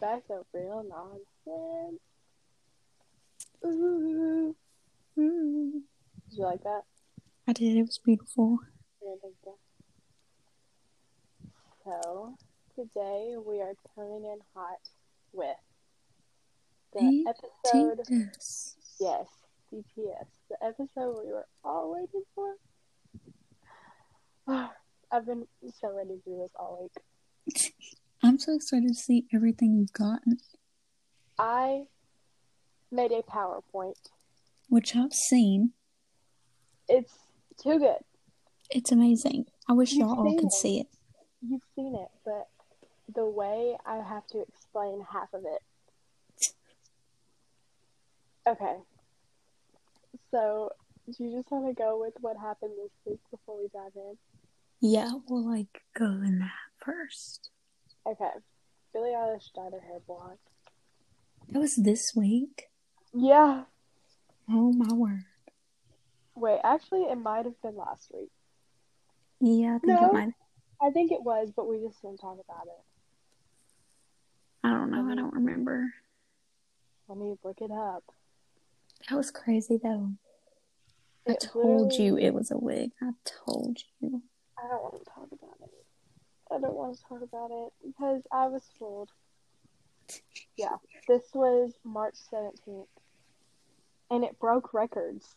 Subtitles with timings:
[0.00, 2.00] back to real nonsense.
[3.64, 4.54] Ooh.
[5.18, 5.72] Mm.
[6.28, 6.82] Did you like that?
[7.48, 7.76] I did.
[7.76, 8.58] It was beautiful.
[9.02, 9.14] Yeah.
[11.84, 12.34] So,
[12.74, 14.80] today we are coming in hot
[15.32, 15.56] with
[16.92, 18.00] the episode.
[19.00, 19.26] Yes,
[19.72, 20.26] BTS.
[20.50, 22.54] The episode we were all waiting for.
[25.12, 25.46] I've been
[25.80, 26.90] so ready to do this all
[27.46, 27.54] week.
[28.22, 30.38] I'm so excited to see everything you've gotten,
[31.38, 31.84] I
[32.90, 33.94] made a PowerPoint.
[34.68, 35.72] which I've seen.
[36.88, 37.12] It's
[37.62, 37.98] too good.
[38.70, 39.46] It's amazing.
[39.68, 40.52] I wish You've y'all all could it.
[40.52, 40.86] see it.
[41.46, 42.48] You've seen it, but
[43.14, 45.62] the way I have to explain half of it.
[48.48, 48.76] Okay.
[50.30, 50.70] So,
[51.16, 54.16] do you just want to go with what happened this week before we dive in?
[54.80, 56.50] Yeah, we'll like go in that
[56.84, 57.50] first.
[58.06, 58.30] Okay.
[58.92, 60.38] Billie Eilish dyed her hair blonde.
[61.50, 62.64] That was this week.
[63.12, 63.64] Yeah.
[64.48, 65.24] Oh my word.
[66.34, 68.30] Wait, actually, it might have been last week.
[69.40, 70.08] Yeah, I think No.
[70.08, 70.34] it might.
[70.80, 72.84] I think it was, but we just didn't talk about it.
[74.62, 75.08] I don't know.
[75.08, 75.92] I um, don't remember.
[77.08, 78.04] Let me look it up.
[79.08, 80.10] That was crazy though.
[81.28, 82.92] I told you it was a wig.
[83.02, 84.22] I told you.
[84.58, 85.85] I don't want to talk about it.
[86.50, 89.10] I don't want to talk about it because I was fooled.
[90.56, 92.86] Yeah, this was March 17th.
[94.10, 95.34] And it broke records.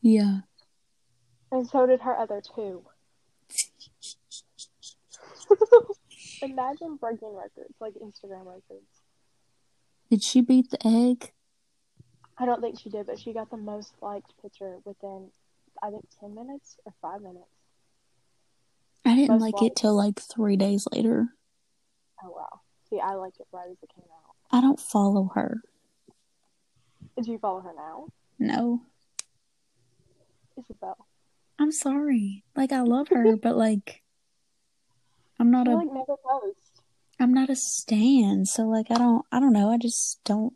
[0.00, 0.40] Yeah.
[1.52, 2.84] And so did her other two.
[6.42, 8.90] Imagine breaking records, like Instagram records.
[10.10, 11.32] Did she beat the egg?
[12.38, 15.30] I don't think she did, but she got the most liked picture within,
[15.82, 17.55] I think, 10 minutes or 5 minutes.
[19.06, 21.28] I didn't like it till like three days later.
[22.22, 22.60] Oh, wow.
[22.90, 24.34] See, I liked it right as it came out.
[24.50, 25.62] I don't follow her.
[27.22, 28.08] Do you follow her now?
[28.38, 28.82] No.
[30.58, 31.06] Isabel.
[31.58, 32.44] I'm sorry.
[32.54, 34.02] Like I love her, but like
[35.38, 36.82] I'm not She, a like, never posts.
[37.18, 40.52] I'm not a stan, so like I don't I don't know, I just don't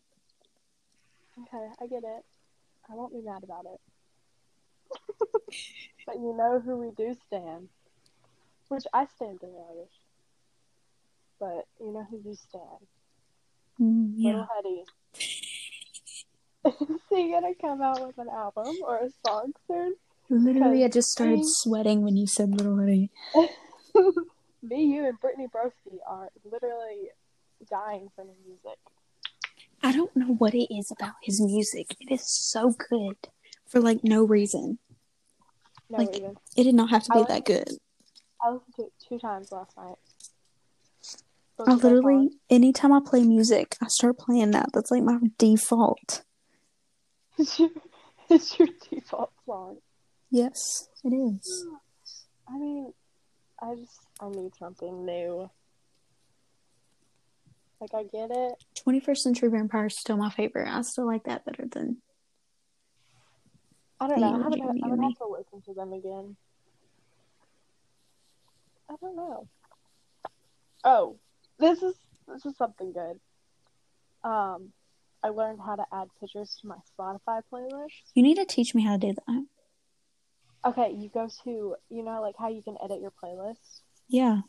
[1.42, 2.24] Okay, I get it.
[2.90, 3.80] I won't be mad about it.
[6.06, 7.68] but you know who we do stan.
[8.70, 9.98] Which I stan Billie Eilish.
[11.40, 12.78] But you know who you stan.
[13.80, 14.32] mm, yeah.
[14.32, 14.84] Lil Huddy.
[16.64, 19.94] Is he gonna come out with an album or a song soon?
[20.28, 23.10] Literally I just started Because- sweating when you said Lil Huddy.
[24.62, 27.08] Me, you, and Brittany Broski are literally
[27.70, 28.78] dying for new music.
[29.82, 31.96] I don't know what it is about his music.
[31.98, 33.16] It is so good
[33.66, 34.78] for like no reason.
[35.88, 36.36] No Like- reason.
[36.56, 37.78] It did not have to be like- that good.
[38.42, 39.96] I listened to it two times last night.
[41.66, 44.70] I literally anytime I play music, I start playing that.
[44.72, 46.22] That's like my default.
[47.38, 47.70] It's your,
[48.28, 49.78] it's your default song.
[50.30, 51.66] Yes, it is.
[52.46, 52.92] I mean,
[53.62, 55.50] I just I need something new.
[57.80, 58.62] Like I get it.
[58.86, 60.68] 21st Century Vampire is still my favorite.
[60.68, 62.02] I still like that better than
[64.00, 64.26] I don't know.
[64.26, 66.36] I, would, I would have to listen to them again.
[68.90, 69.46] I don't know.
[70.84, 71.16] Oh,
[71.58, 71.94] this is
[72.26, 73.20] this is something good.
[74.28, 74.72] Um,
[75.22, 77.92] I learned how to add pictures to my Spotify playlist.
[78.14, 79.44] You need to teach me how to do that.
[80.64, 83.82] Okay, you go to you know like how you can edit your playlist.
[84.08, 84.40] Yeah.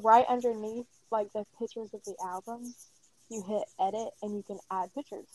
[0.00, 2.88] Right underneath like the pictures of the albums,
[3.28, 5.26] you hit edit and you can add pictures.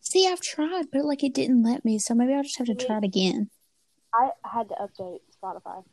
[0.00, 2.74] See, I've tried, but like it didn't let me, so maybe I'll just have to
[2.74, 3.48] try it again.
[4.12, 5.84] I had to update Spotify.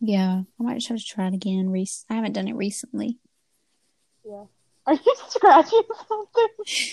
[0.00, 1.70] Yeah, I might just have to try it again.
[1.70, 3.18] Rec- I haven't done it recently.
[4.24, 4.44] Yeah.
[4.86, 6.48] Are you scratching something?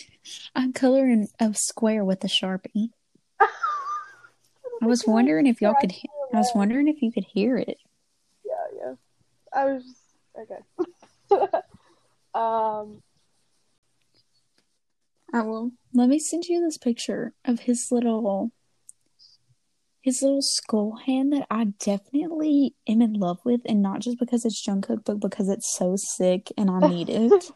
[0.56, 2.90] I'm coloring a square with a sharpie.
[3.40, 5.92] I was wondering if y'all could.
[5.92, 7.78] He- I was wondering if you could hear it.
[8.46, 8.94] Yeah, yeah.
[9.54, 10.52] I was just
[11.32, 11.62] okay.
[12.36, 13.02] um,
[15.34, 15.72] I will.
[15.94, 18.52] Let me send you this picture of his little,
[20.08, 24.46] his little skull hand that I definitely am in love with, and not just because
[24.46, 27.52] it's Jungkook, but because it's so sick and I need it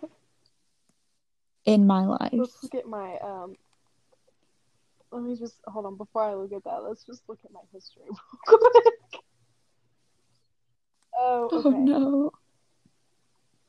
[1.66, 2.34] in my life.
[2.34, 3.56] let's look at my um.
[5.14, 6.84] Let me just hold on before I look at that.
[6.84, 8.04] Let's just look at my history
[8.50, 8.94] real quick.
[11.18, 11.70] Oh, okay.
[11.70, 12.32] Oh no!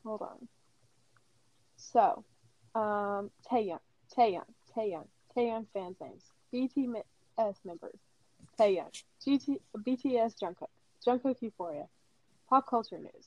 [0.04, 0.48] Hold on.
[1.76, 2.24] So,
[2.74, 3.78] um, Taeyang,
[4.18, 4.42] Taeyang,
[4.76, 5.06] Taeyang,
[5.36, 8.00] Taeyang fans names, BTS members,
[8.58, 8.92] Taeyang,
[9.24, 10.70] GT, BTS Jungkook,
[11.06, 11.86] Jungkook Euphoria,
[12.48, 13.26] pop culture news,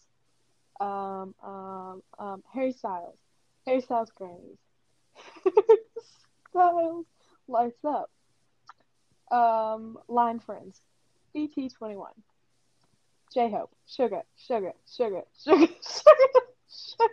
[0.79, 3.17] um, um, um, Harry Styles,
[3.67, 4.57] Hairstyles Grammys.
[6.49, 7.05] Styles
[7.47, 8.09] lights up.
[9.31, 10.81] Um, Line Friends.
[11.33, 12.13] BT twenty one.
[13.33, 13.71] J Hope.
[13.87, 16.39] Suga, Suga, Suga, Suga, Suga,
[16.69, 17.09] Suga.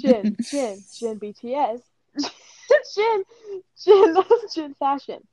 [0.00, 1.82] Jin, Jin, Jin BTS.
[2.94, 3.24] Jin,
[3.84, 4.16] Jin,
[4.54, 5.26] Jin Fashion.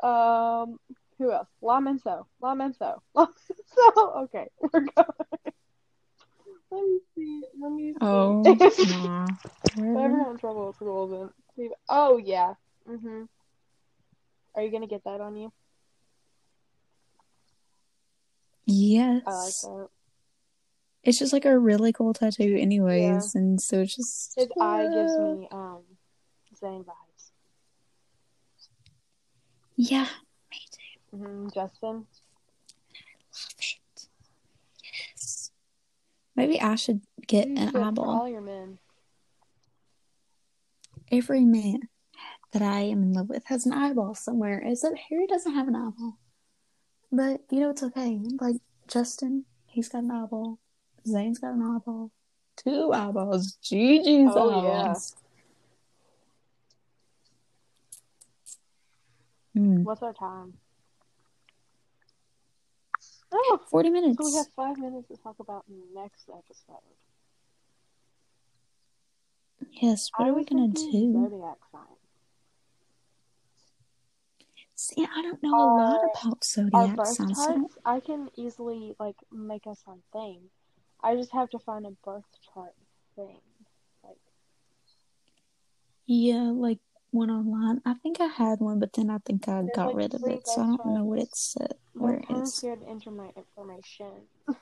[0.00, 0.78] Um,
[1.18, 1.48] who else?
[1.62, 2.26] La Menso.
[2.40, 3.00] La Menso.
[3.14, 4.24] La Menso.
[4.24, 5.06] Okay, we're going.
[6.70, 7.42] Let me see.
[7.60, 7.98] Let me see.
[8.00, 8.42] Oh,
[8.88, 9.26] nah.
[9.76, 11.30] I'm having trouble with scrolling.
[11.56, 12.54] leave- Oh yeah.
[12.88, 13.28] Mhm.
[14.54, 15.52] Are you gonna get that on you?
[18.66, 19.22] Yes.
[19.26, 19.88] I like that.
[21.02, 24.34] It's just like a really cool tattoo, anyways, and so it's just.
[24.36, 25.82] His eye gives me um
[26.64, 27.30] Zayn vibes.
[29.76, 30.06] Yeah,
[30.50, 31.16] me too.
[31.16, 32.06] hmm Justin.
[33.34, 34.06] Love it.
[34.82, 35.50] Yes.
[36.36, 38.20] Maybe I should get You an should eyeball.
[38.20, 38.78] all your men.
[41.12, 41.80] Every man
[42.52, 44.62] that I am in love with has an eyeball somewhere.
[44.64, 46.18] Except Harry doesn't have an eyeball.
[47.12, 48.20] But you know it's okay.
[48.40, 48.56] Like
[48.88, 50.58] Justin, he's got an eyeball.
[51.06, 52.10] Zayn's got an eyeball.
[52.56, 53.58] Two eyeballs.
[53.62, 55.14] Gigi's Oh, eyeballs.
[59.54, 59.82] Hmm.
[59.84, 60.54] What's our time?
[63.32, 64.16] Oh, 40 minutes.
[64.18, 65.64] so we have five minutes to talk about
[65.94, 66.82] next episode.
[69.70, 71.12] Yes, what I are we gonna do?
[71.12, 71.82] Zodiac sign.
[74.76, 77.38] See, I don't know a lot about zodiac signs.
[77.38, 80.50] I charts, I can easily like make us our thing.
[81.02, 82.74] I just have to find a birth chart
[83.16, 83.40] thing.
[84.02, 84.16] Like
[86.06, 86.80] Yeah, like
[87.14, 87.80] one online.
[87.86, 90.22] I think I had one, but then I think I There's, got like, rid of
[90.24, 93.30] it, so I don't know what set I'm where it kind scared to enter my
[93.36, 94.26] information.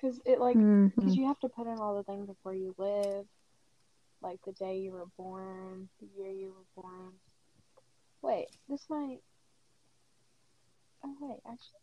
[0.00, 2.74] Cause it like because you have to put in all the things of where you
[2.76, 3.24] live,
[4.22, 7.12] like the day you were born, the year you were born.
[8.20, 9.20] Wait, this might.
[11.02, 11.80] Oh wait, actually.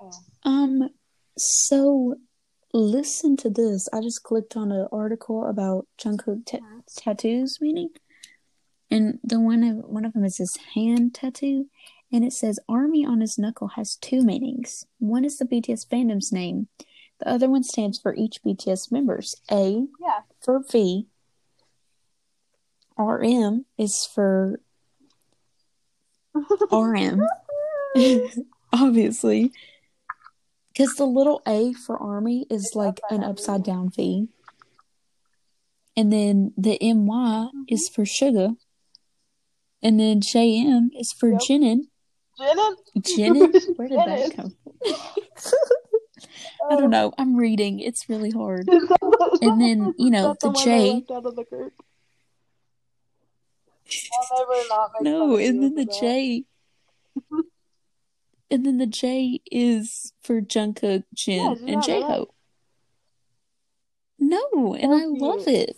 [0.00, 0.10] Oh.
[0.44, 0.90] Um,
[1.38, 2.16] so
[2.76, 3.88] listen to this.
[3.92, 6.58] I just clicked on an article about Jungkook ta-
[6.94, 7.90] tattoos meaning,
[8.90, 11.66] and the one of one of them is his hand tattoo,
[12.12, 14.86] and it says "Army" on his knuckle has two meanings.
[14.98, 16.68] One is the BTS fandom's name.
[17.18, 19.34] The other one stands for each BTS members.
[19.50, 20.20] A Yeah.
[20.40, 21.06] for V.
[22.98, 24.60] RM is for
[26.72, 27.22] RM,
[28.72, 29.52] obviously.
[30.76, 34.28] Because the little A for Army is like an upside down V.
[35.96, 37.62] And then the MY mm-hmm.
[37.68, 38.56] is for Suga.
[39.82, 41.40] And then JM is for Yep.
[41.48, 41.78] Jinin.
[42.38, 42.76] Jenna.
[42.98, 43.54] Jinin?
[43.76, 44.72] Where did that come from?
[46.70, 46.88] I don't oh.
[46.88, 47.12] know.
[47.16, 47.80] I'm reading.
[47.80, 48.66] It's really hard.
[48.70, 50.70] The- And then, you know, the one J.
[50.70, 51.70] they left out of the?
[54.30, 55.84] I'll never not make No, and then the.
[55.86, 56.44] J.
[58.50, 62.02] And then the J is for Jungkook, Jin, Yeah, and J?
[62.02, 62.32] Hope.
[64.18, 65.76] No, and I love it.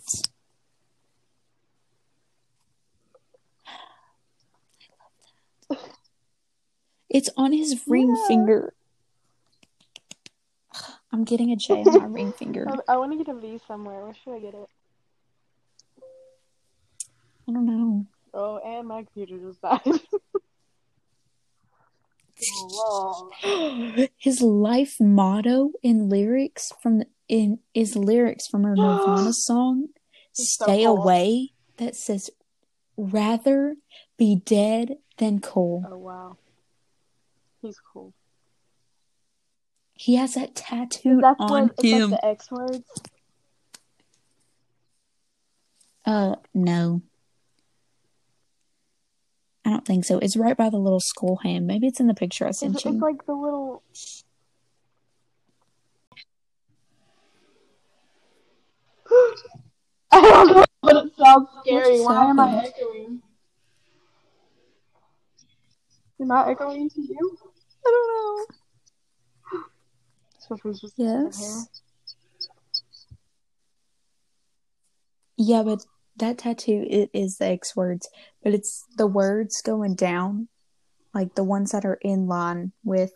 [7.09, 8.27] It's on his ring Yeah.
[8.27, 8.73] finger.
[11.11, 12.67] I'm getting a J on my ring finger.
[12.87, 14.03] I, I want to get a V somewhere.
[14.03, 14.69] Where should I get it?
[17.47, 18.05] I don't know.
[18.31, 19.81] Oh, and my computer just died.
[24.17, 29.89] His life motto in lyrics from the, in is lyrics from her Nirvana song
[30.31, 30.97] It's so "Stay cool.
[30.97, 32.29] Away" that says,
[32.97, 33.75] "Rather
[34.17, 36.37] be dead than cool." Oh, wow.
[37.61, 38.13] He's cool.
[39.93, 42.11] He has that tattooed That's on what, him.
[42.11, 42.89] that the X words?
[46.05, 47.01] Uh, no.
[49.69, 50.17] I don't think so.
[50.17, 51.67] It's right by the little skull hand.
[51.67, 52.93] Maybe it's in the picture I It's, sent it's you.
[52.93, 53.83] like the little.
[60.11, 61.97] I don't know, but it sounds scary.
[61.97, 63.21] just Why am I echoing?
[66.19, 67.37] Am I echoing to you?
[67.85, 69.61] I don't know.
[70.39, 71.67] Especially just Yes.
[75.37, 75.85] Yeah, but
[76.17, 78.09] that tattoo it is the X words,
[78.43, 80.47] but it's the words going down,
[81.13, 83.13] like the ones that are in line with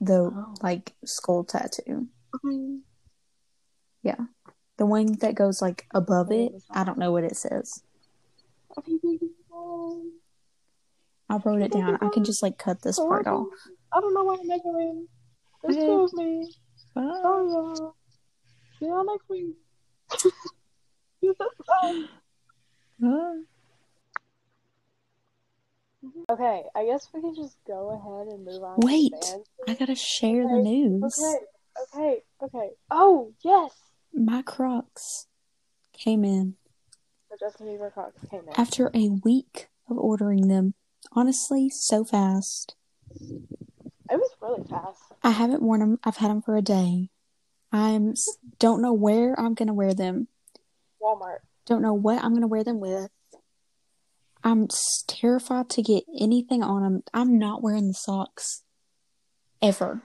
[0.00, 0.54] the Oh.
[0.62, 2.08] like skull tattoo.
[2.44, 2.80] Mhm.
[4.02, 4.26] Yeah.
[4.78, 7.82] The one that goes like above Oh, it, I don't know what it says.
[8.78, 8.98] Okay,
[11.28, 11.98] I wrote it down.
[12.00, 13.48] I can just like cut this part off.
[13.92, 15.06] I don't know why I'm echoing.
[15.62, 16.50] Excuse me.
[16.94, 17.02] Bye.
[17.04, 17.94] Oh,
[18.72, 18.78] yeah.
[18.78, 19.56] See y'all next week.
[26.28, 28.76] Okay, I guess we can just go ahead and move on.
[28.78, 29.12] Wait.
[29.68, 31.02] I gotta share the news.
[31.18, 31.38] Okay,
[31.82, 32.70] okay, okay.
[32.90, 33.72] Oh, yes!
[34.12, 35.26] My Crocs
[35.92, 36.54] came in
[37.30, 38.54] The Justin Bieber Crocs came in.
[38.56, 40.74] after a week of ordering them.
[41.12, 42.76] Honestly, so fast.
[43.10, 43.40] It
[44.10, 45.02] was really fast.
[45.22, 45.98] I haven't worn them.
[46.04, 47.10] I've had them for a day.
[47.72, 48.14] I'm
[48.58, 50.28] don't know where I'm gonna wear them.
[51.02, 51.38] Walmart.
[51.66, 53.10] Don't know what I'm gonna wear them with.
[54.42, 54.68] I'm
[55.06, 57.02] terrified to get anything on them.
[57.12, 58.62] I'm not wearing the socks
[59.60, 60.02] ever.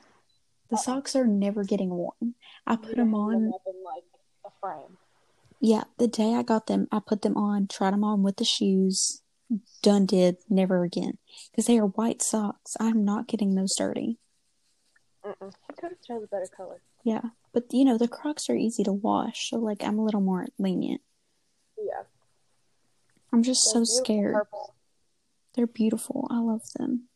[0.70, 2.36] The socks are never getting worn.
[2.66, 3.36] I put them on.
[3.36, 3.52] in
[3.84, 4.04] like
[4.46, 4.98] a frame.
[5.62, 8.46] Yeah, the day I got them, I put them on, tried them on with the
[8.46, 9.22] shoes.
[9.82, 11.18] Done did, never again.
[11.52, 12.76] Because they are white socks.
[12.80, 14.18] I'm not getting those dirty.
[15.26, 15.54] Mm-mm.
[15.70, 16.82] You could have chose a better color.
[17.04, 17.22] Yeah,
[17.54, 20.48] but you know, the Crocs are easy to wash, so like I'm a little more
[20.58, 21.02] lenient.
[23.36, 24.34] I'm just They're so scared.
[24.34, 24.74] Purple.
[25.56, 26.26] They're beautiful.
[26.32, 27.10] I love them.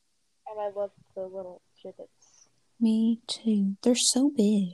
[0.50, 2.48] And I love the little Jibbitz.
[2.78, 3.78] Me too.
[3.84, 4.74] They're so big.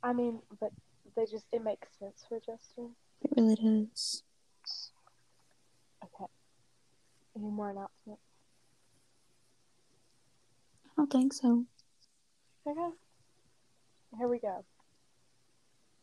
[0.00, 0.70] I mean, but
[1.16, 2.90] they just, it makes sense for Justin.
[3.22, 4.22] It really does.
[6.04, 6.30] Okay.
[7.36, 8.22] Any more announcements?
[10.86, 11.64] I don't think so.
[12.64, 12.94] Okay.
[14.18, 14.64] Here we go.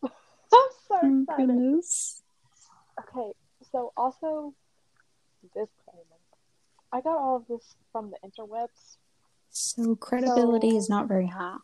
[0.04, 0.10] I'm
[0.52, 1.48] so Oh excited.
[1.48, 2.22] goodness.
[3.00, 3.32] Okay,
[3.72, 4.54] so also
[5.54, 6.06] disclaimer.
[6.92, 8.98] I got all of this from the interwebs.
[9.50, 11.58] So credibility So- is not very high.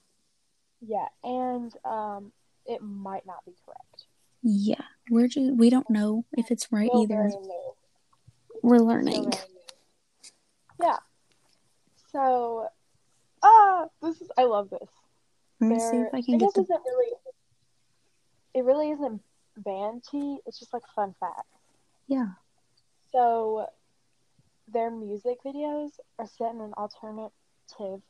[0.81, 2.31] Yeah, and um,
[2.65, 4.05] it might not be correct.
[4.43, 7.31] Yeah, we're just we don't know if it's right Still either.
[8.61, 9.31] We're learning.
[10.79, 10.97] Yeah.
[12.11, 12.67] So,
[13.41, 14.89] ah, this is I love this.
[15.59, 16.61] Let me see if I can get guess the.
[16.61, 17.13] isn't really.
[18.53, 19.21] It really isn't
[19.57, 20.37] band tea.
[20.45, 21.54] It's just like fun facts.
[22.07, 22.27] Yeah.
[23.11, 23.67] So,
[24.71, 28.01] their music videos are set in an alternative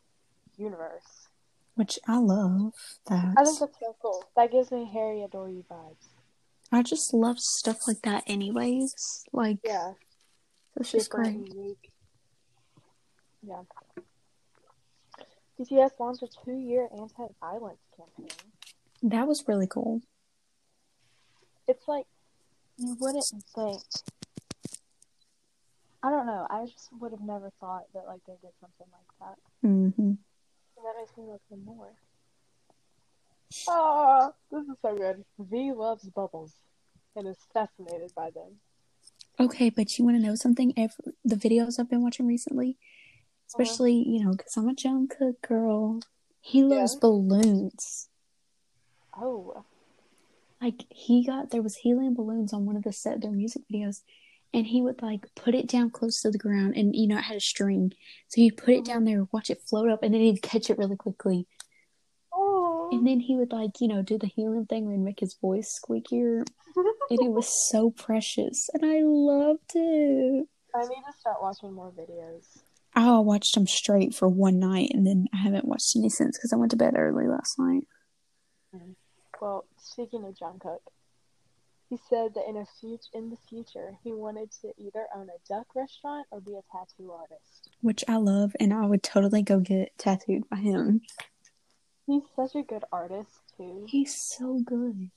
[0.57, 1.27] universe.
[1.75, 2.73] Which I love
[3.07, 3.33] that.
[3.37, 4.23] I think that's so cool.
[4.35, 6.07] That gives me Harry adore you vibes.
[6.71, 9.25] I just love stuff like that, anyways.
[9.31, 9.93] Like, Yeah,
[10.75, 11.33] That's just great.
[11.35, 11.91] unique.
[13.45, 13.61] Yeah.
[15.59, 18.35] BTS launched a two-year anti-violence campaign.
[19.03, 20.01] That was really cool.
[21.67, 22.05] It's like
[22.77, 23.81] you wouldn't think.
[26.03, 26.45] I don't know.
[26.49, 29.67] I just would have never thought that like they did something like that.
[29.67, 30.11] Mm-hmm.
[30.83, 31.93] That makes me love them more.
[33.67, 35.23] Oh, this is so good.
[35.39, 36.53] V loves bubbles
[37.15, 38.59] and is fascinated by them.
[39.39, 40.73] Okay, but you want to know something?
[40.77, 42.77] Every, the videos I've been watching recently,
[43.47, 46.01] especially, you know, because I'm a Jungkook girl,
[46.39, 46.99] he loves Yeah.
[47.01, 48.09] balloons.
[49.17, 49.63] Oh,
[50.61, 54.01] Like, he got, there was helium balloons on one of the set, their music videos,
[54.53, 57.23] and he would, like, put it down close to the ground, and, you know, it
[57.23, 57.91] had a string.
[58.29, 60.77] So he'd put it down there, watch it float up, and then he'd catch it
[60.77, 61.45] really quickly.
[62.33, 65.35] oh, And then he would, like, you know, do the helium thing and make his
[65.41, 66.45] voice squeakier.
[67.09, 70.47] And it was so precious, and I loved it.
[70.73, 72.45] I need to start watching more videos.
[72.95, 76.53] I watched them straight for one night, and then I haven't watched any since because
[76.53, 77.83] I went to bed early last night.
[79.41, 80.79] Well, speaking of Jungkook,
[81.89, 85.39] he said that in a fut- in the future he wanted to either own a
[85.47, 87.69] duck restaurant or be a tattoo artist.
[87.81, 91.01] Which I love, and I would totally go get tattooed by him.
[92.07, 95.09] He's such a good artist too, He's so good.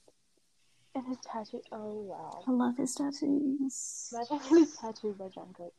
[0.94, 1.62] and his tattoo.
[1.72, 2.42] Oh wow!
[2.46, 4.10] I love his tattoos.
[4.12, 5.72] Imagine getting tattooed by Jungkook.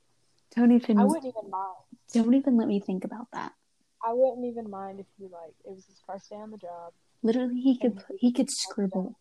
[0.55, 1.75] Don't even I wouldn't even mind.
[2.13, 3.53] don't even let me think about that.
[4.03, 6.93] I wouldn't even mind if he like it was his first day on the job.
[7.21, 9.17] Literally, he could he could scribble.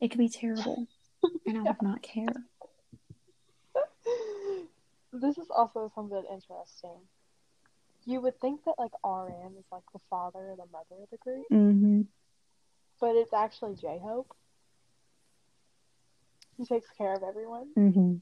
[0.00, 0.86] It could be terrible,
[1.46, 2.26] and I would not care.
[5.12, 6.98] this is also something interesting.
[8.04, 11.18] You would think that like RM is like the father or the mother of the
[11.18, 12.02] group, Mm-hmm.
[13.00, 14.34] but it's actually J Hope.
[16.56, 18.16] He takes care of everyone, Mm-hmm.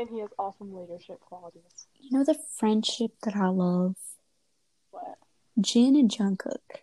[0.00, 1.86] and he has awesome leadership qualities.
[2.00, 3.96] You know the friendship that I love,
[4.90, 5.18] What?
[5.60, 6.82] Jin and Jungkook.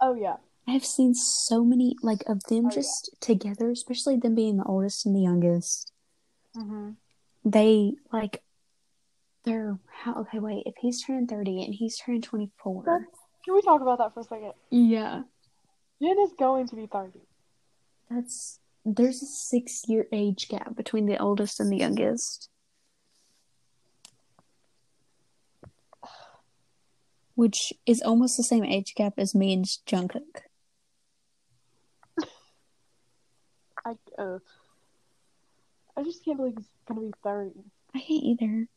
[0.00, 0.36] Oh yeah,
[0.68, 2.74] I have seen so many like of them Oh, yeah.
[2.74, 5.92] just together, especially them being the oldest and the youngest.
[6.56, 6.90] mm-hmm.
[7.44, 8.42] They like
[9.44, 12.84] they're how okay wait if he's turning 30 and he's turning 24
[13.44, 14.52] Can we talk about that for a second?
[14.70, 15.22] yeah
[16.02, 17.20] Jin is going to be thirty.
[18.10, 22.50] that's there's a six year age gap between the oldest and the youngest
[27.34, 30.42] which is almost the same age gap as me and Jungkook
[34.18, 34.38] Uh,
[35.96, 37.50] I just can't believe he's gonna be 30.
[37.94, 38.68] I can't either.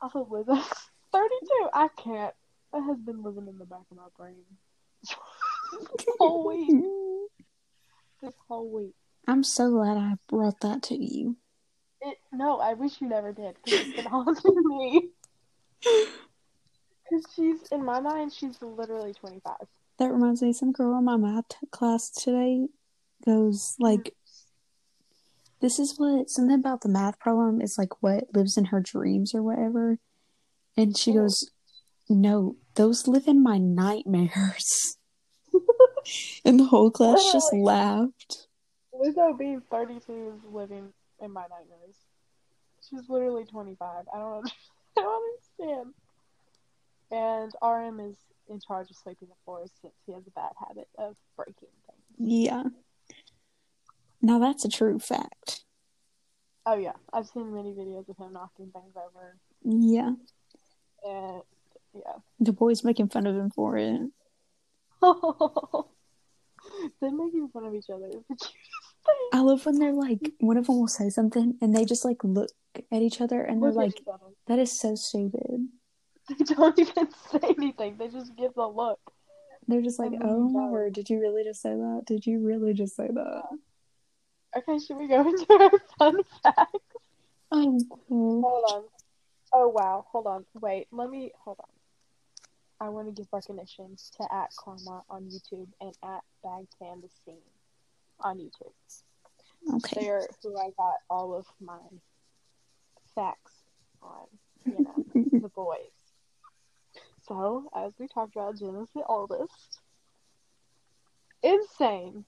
[0.00, 0.68] Also, Lizzo's
[1.12, 1.68] 32.
[1.72, 2.34] I can't.
[2.72, 4.44] That has been living in the back of my brain.
[5.02, 6.84] this whole week.
[8.22, 8.94] This whole week.
[9.28, 11.36] I'm so glad I brought that to you.
[12.00, 15.10] It, no, I wish you never did because it's been haunting me.
[15.82, 19.54] Because she's, in my mind, she's literally 25.
[19.98, 22.68] That reminds me, some girl in my math class today
[23.24, 24.14] goes like,
[25.66, 29.34] "This is what something about the math problem is like what lives in her dreams
[29.34, 29.98] or whatever,"
[30.76, 31.22] and she Oh.
[31.22, 31.50] goes,
[32.08, 34.96] "No, those live in my nightmares."
[36.44, 38.46] and the whole class just laughed.
[38.94, 41.96] Lizzo being 32 is living in my nightmares.
[42.88, 44.06] She's literally 25.
[44.14, 44.50] I don't, under-
[44.96, 45.24] I don't
[45.58, 45.94] understand.
[47.10, 48.16] And RM is
[48.48, 52.04] in charge of sweeping the floors since he has a bad habit of breaking things.
[52.18, 52.62] Yeah.
[54.26, 55.62] Now that's a true fact.
[56.66, 60.14] Oh yeah, I've seen many videos of him knocking things over, Yeah.
[61.06, 61.42] and
[61.94, 62.14] yeah.
[62.40, 64.00] The boys making fun of him for it.
[65.00, 65.86] Oh,
[67.00, 68.50] they're making fun of each other is the cutest
[69.06, 69.28] thing.
[69.32, 72.24] I love when they're like, one of them will say something and they just like
[72.24, 72.50] look
[72.90, 74.00] at each other and they're Look like,
[74.48, 75.68] that is so stupid.
[76.28, 77.96] They don't even say anything.
[77.96, 78.98] They just give the look.
[79.68, 82.02] They're just like, oh my word, did you really just say that?
[82.06, 83.44] Did you really just say that?
[84.56, 86.78] Okay, should we go into our fun facts?
[87.52, 88.42] Oh, cool.
[88.42, 88.84] Hold on.
[89.52, 90.44] Oh wow, hold on.
[90.60, 91.66] Wait, let me hold on.
[92.86, 97.36] I want to give recognition to at Karma on YouTube and at Bag the Scene
[98.20, 98.72] on YouTube.
[99.76, 100.04] Okay.
[100.04, 101.78] They're who I got all of my
[103.14, 103.52] facts
[104.02, 104.26] on,
[104.64, 105.04] you know,
[105.40, 105.78] the boys.
[107.26, 109.80] So, as we talked about, Jin is the oldest.
[111.42, 112.24] Insane.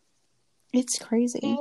[0.72, 1.56] It's crazy.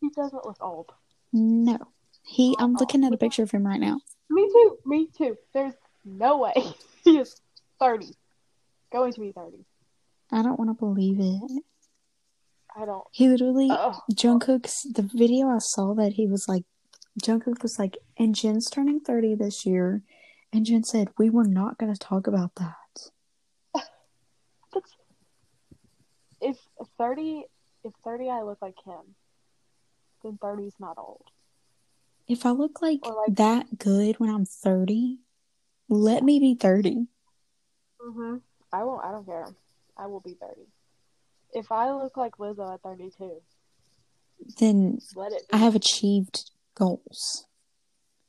[0.00, 0.90] He doesn't look old.
[1.32, 1.78] No.
[2.22, 4.00] He, I'm looking at a picture of him right now.
[4.28, 4.78] Me too.
[4.84, 5.36] Me too.
[5.52, 6.52] There's no way
[7.04, 7.40] he is
[7.78, 8.06] 30.
[8.92, 9.64] Going to be 30.
[10.32, 11.62] I don't want to believe it.
[12.76, 13.04] I don't.
[13.12, 16.64] He literally, Oh, Jungkook's, the video I saw that he was like,
[17.20, 20.02] Jungkook was like, and Jin's turning 30 this year.
[20.52, 23.10] And Jin said, we were not going to talk about that.
[24.72, 24.96] that's,
[26.40, 26.56] if
[26.98, 27.44] 30,
[27.84, 29.14] if 30 I look like him,
[30.22, 31.24] then 30 is not old.
[32.28, 35.18] If I look like, like- that good when I'm 30,
[35.88, 37.06] let me be 30.
[38.00, 38.36] Mm-hmm.
[38.72, 39.04] I won't.
[39.04, 39.48] I don't care.
[39.96, 40.62] I will be 30.
[41.52, 43.42] If I look like Lizzo at 32,
[44.58, 45.42] Then let it.
[45.52, 47.46] I have achieved goals.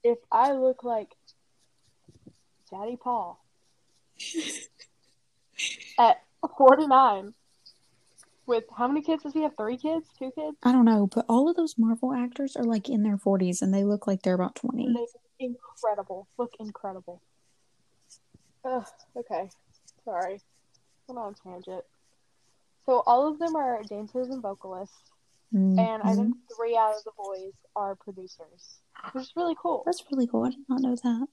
[0.04, 1.16] If I look like
[2.72, 3.44] Daddy Paul
[6.00, 6.24] at
[6.58, 7.34] 49,
[8.46, 9.56] with how many kids does he have?
[9.58, 10.08] Three kids?
[10.18, 10.58] Two kids?
[10.64, 13.74] I don't know, but all of those Marvel actors are like in their 40s and
[13.74, 14.86] they look like they're about 20.
[14.86, 16.28] And they look incredible.
[16.38, 17.22] Look incredible.
[18.66, 18.86] Ugh,
[19.18, 19.50] okay.
[20.06, 20.42] Sorry.
[21.08, 21.84] Went on a tangent.
[22.86, 25.12] So all of them are dancers and vocalists,
[25.54, 26.56] and I think mm-hmm.
[26.56, 28.80] three out of the boys are producers,
[29.12, 29.84] which is really cool.
[29.86, 30.46] That's really cool.
[30.46, 31.28] I did not know that.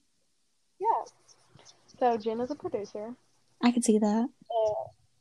[0.79, 1.65] Yeah.
[1.99, 3.15] So Jin is a producer,
[3.63, 4.29] I could see that.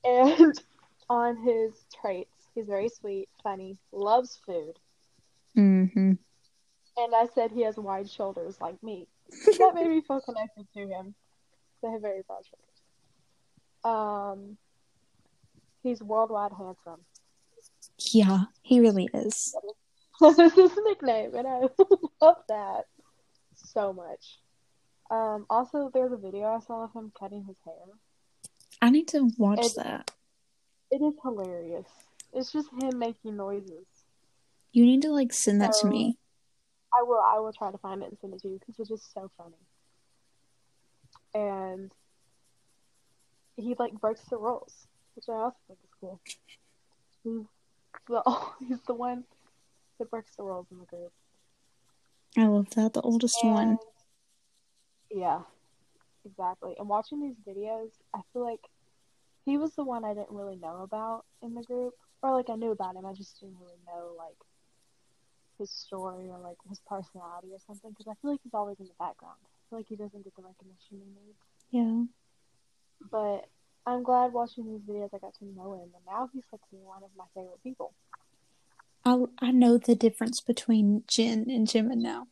[0.04, 0.62] and
[1.10, 4.74] on his traits, he's very sweet, funny, loves food,
[5.56, 6.12] Mm-hmm.
[6.96, 9.08] and I said he has wide shoulders like me.
[9.30, 11.14] that made me feel connected to him.
[11.82, 12.78] They have very broad shoulders.
[13.84, 14.56] Um,
[15.82, 17.00] he's worldwide handsome.
[18.12, 19.54] Yeah, he really is.
[20.20, 21.60] That is his nickname, and I
[22.20, 22.84] love that
[23.54, 24.38] so much.
[25.10, 27.74] Um, also, there's a video I saw of him cutting his hair.
[28.82, 30.10] I need to watch that.
[30.90, 31.86] It is hilarious.
[32.32, 33.86] It's just him making noises.
[34.72, 36.18] You need to like send that to me.
[36.94, 37.20] I will.
[37.20, 39.30] I will try to find it and send it to you because it's just so
[39.36, 39.56] funny.
[41.34, 41.90] And
[43.56, 46.20] he like breaks the rules, which I also think is cool.
[47.24, 47.46] He's
[48.08, 48.22] the
[48.68, 49.24] he's the one
[49.98, 51.12] that breaks the rules in the group.
[52.36, 52.94] I love that.
[52.94, 53.78] The oldest one.
[55.10, 55.40] Yeah,
[56.24, 56.74] exactly.
[56.78, 58.60] And watching these videos, I feel like
[59.48, 62.56] he was the one I didn't really know about in the group, or like I
[62.56, 64.36] knew about him, I just didn't really know like
[65.58, 67.90] his story or like his personality or something.
[67.90, 69.36] Because I feel like he's always in the background.
[69.42, 71.38] I feel like he doesn't get the recognition he needs.
[71.70, 72.04] Yeah.
[73.10, 73.48] But
[73.86, 77.02] I'm glad watching these videos I got to know him, and now he's like one
[77.02, 77.94] of my favorite people.
[79.04, 82.26] I I know the difference between Jin and Jimin now.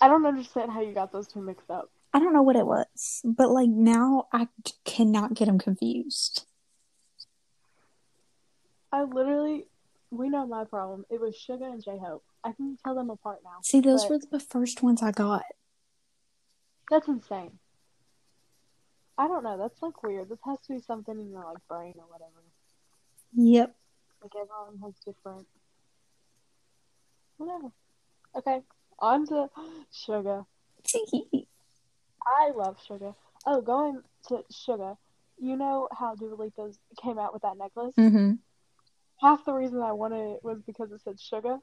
[0.00, 1.90] I don't understand how you got those two mixed up.
[2.14, 4.48] I don't know what it was, but like now I
[4.84, 6.46] cannot get them confused.
[8.92, 9.66] I literally
[10.10, 11.06] we know my problem.
[11.10, 12.22] It was Suga and J Hope.
[12.44, 13.56] I can tell them apart now.
[13.62, 15.44] See, those were the first ones I got.
[16.90, 17.58] That's insane.
[19.16, 19.56] I don't know.
[19.56, 20.28] That's like weird.
[20.28, 22.42] This has to be something in your like brain or whatever.
[23.34, 23.74] Yep.
[24.22, 25.46] Like everyone has different.
[27.38, 27.72] Whatever.
[28.36, 28.60] Okay,
[28.98, 29.48] on to
[29.92, 30.44] Suga.
[32.26, 33.14] I love Suga.
[33.46, 34.96] Oh, going to Suga.
[35.38, 36.70] You know how Dua Lipa
[37.02, 37.94] came out with that necklace?
[37.98, 38.34] mm-hmm.
[39.20, 41.58] Half the reason I wanted it was because it said Sugar.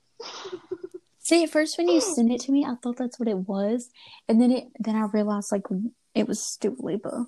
[1.19, 3.89] See, at first when you sent it to me, I thought that's what it was,
[4.27, 5.65] and then it then I realized like
[6.15, 7.27] it was Dua Lipa.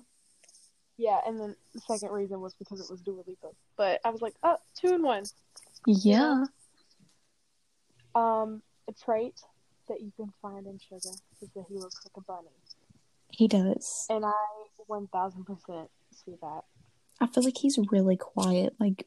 [0.96, 3.48] yeah, and then the second reason was because it was Dua Lipa.
[3.76, 5.24] But I was like, oh, two in one.
[5.86, 6.44] Yeah.
[8.14, 9.40] Um, a trait
[9.88, 12.48] that you can find in Suga is that he looks like a bunny.
[13.32, 14.06] He does.
[14.08, 14.32] And I
[14.88, 16.62] 1000% see that.
[17.20, 18.74] I feel like he's really quiet.
[18.78, 19.04] Like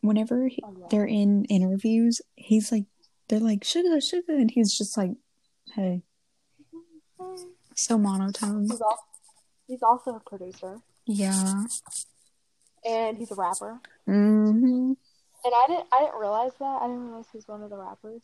[0.00, 0.86] whenever he, Oh, yeah.
[0.90, 2.84] they're in interviews, he's like
[3.28, 5.12] they're like Suga, Suga, and he's just like,
[5.74, 6.02] hey,
[7.74, 8.62] so monotone.
[8.62, 9.02] He's also,
[9.66, 10.80] he's also a producer.
[11.06, 11.64] Yeah.
[12.86, 13.80] And he's a rapper.
[14.08, 14.92] Mm-hmm.
[15.44, 16.82] And I didn't I didn't realize that.
[16.82, 18.22] I didn't realize he was one of the rappers.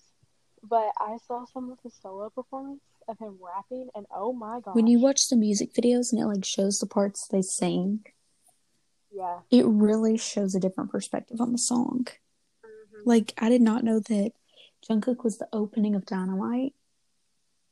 [0.63, 4.75] But I saw some of his solo performance of him rapping and oh my god.
[4.75, 8.05] When you watch the music videos and it like shows the parts they sing,
[9.13, 9.41] Yeah.
[9.51, 12.07] it really shows a different perspective on the song.
[12.65, 13.03] Mhm.
[13.05, 14.33] Like I did not know that
[14.89, 16.75] Jungkook was the opening of Dynamite,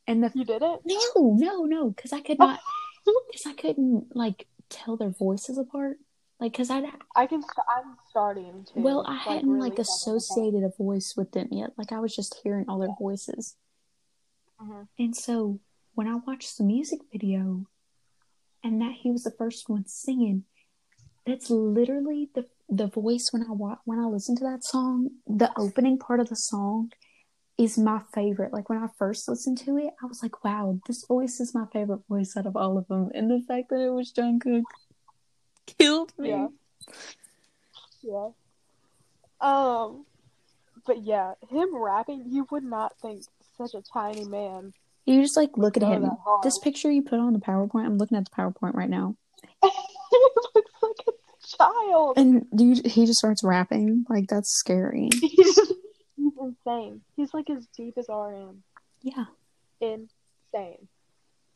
[0.06, 0.80] and the You did it?
[0.84, 2.60] no, no, no, because I could not,
[3.30, 5.98] because I couldn't like tell their voices apart.
[6.40, 6.78] Like, because I
[7.14, 8.80] I can st- I'm starting to.
[8.80, 11.70] well, I like, hadn't really like associated a voice with them yet.
[11.76, 13.54] Like I was just hearing all their voices.
[14.62, 14.88] Mhm.
[14.98, 15.60] And so
[15.94, 17.66] when I watched the music video
[18.62, 20.44] and that he was the first one singing,
[21.26, 25.52] that's literally the the voice when I wa- when I listen to that song, the
[25.58, 26.90] opening part of the song
[27.58, 28.52] is my favorite.
[28.52, 31.66] Like when I first listened to it, I was like, "Wow, this voice is my
[31.66, 34.62] favorite voice out of all of them." And the fact that it was Jungkook
[35.66, 36.30] killed me.
[36.30, 36.48] Yeah.
[38.02, 38.30] Yeah.
[39.40, 40.06] Um,
[40.86, 43.24] but yeah, him rapping, you would not think
[43.66, 44.72] such a tiny man.
[45.04, 46.10] You just like look at him.
[46.42, 49.16] This picture you put on the PowerPoint, I'm looking at the PowerPoint right now.
[49.62, 49.68] he
[50.54, 51.12] looks like a
[51.56, 52.18] child.
[52.18, 54.04] And you, he just starts rapping.
[54.08, 55.08] Like that's scary.
[55.20, 55.58] He's,
[56.16, 57.00] he's insane.
[57.16, 58.62] He's like as deep as RM.
[59.02, 59.24] Yeah.
[59.80, 60.88] Insane.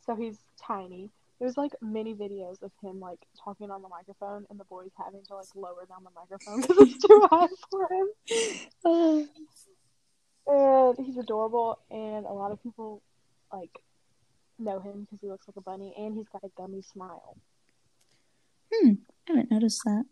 [0.05, 1.11] So he's tiny.
[1.38, 5.23] There's like many videos of him like talking on the microphone and the boys having
[5.29, 8.09] to like lower down the microphone because it's too high for him.
[8.85, 9.27] Uh,
[10.46, 13.02] And he's adorable, and a lot of people
[13.52, 13.80] like
[14.59, 17.37] know him because he looks like a bunny, and he's got a gummy smile.
[18.72, 18.92] Hmm.
[19.28, 20.04] I haven't noticed that.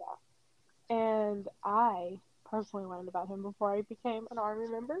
[0.00, 2.18] Yeah, And I
[2.50, 4.98] personally learned about him before I became an army member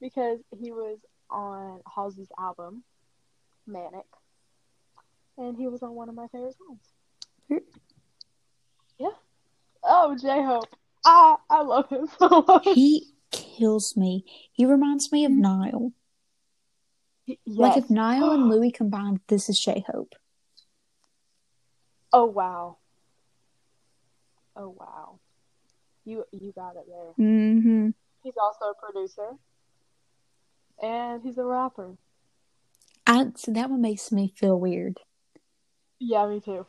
[0.00, 0.98] because he was
[1.30, 2.82] on Halsey's album,
[3.66, 4.06] Manic,
[5.38, 6.80] and he was on one of my favorite songs.
[7.48, 7.64] Hmm.
[8.98, 9.16] Yeah.
[9.84, 10.68] Oh, J Hope.
[11.04, 12.64] I I love him so much.
[12.64, 13.11] He
[13.56, 14.24] kills me.
[14.52, 15.92] He reminds me of Niall.
[17.46, 17.90] Like if Yes.
[17.90, 20.14] Niall and Louis combined, this is J Hope.
[22.12, 22.78] Oh wow.
[24.56, 25.18] Oh wow.
[26.04, 27.26] You you got it there.
[27.26, 27.90] Mm-hmm.
[28.22, 29.30] He's also a producer.
[30.82, 31.96] And he's a rapper.
[33.06, 34.98] I so that one makes me feel weird.
[35.98, 36.66] Yeah, me too.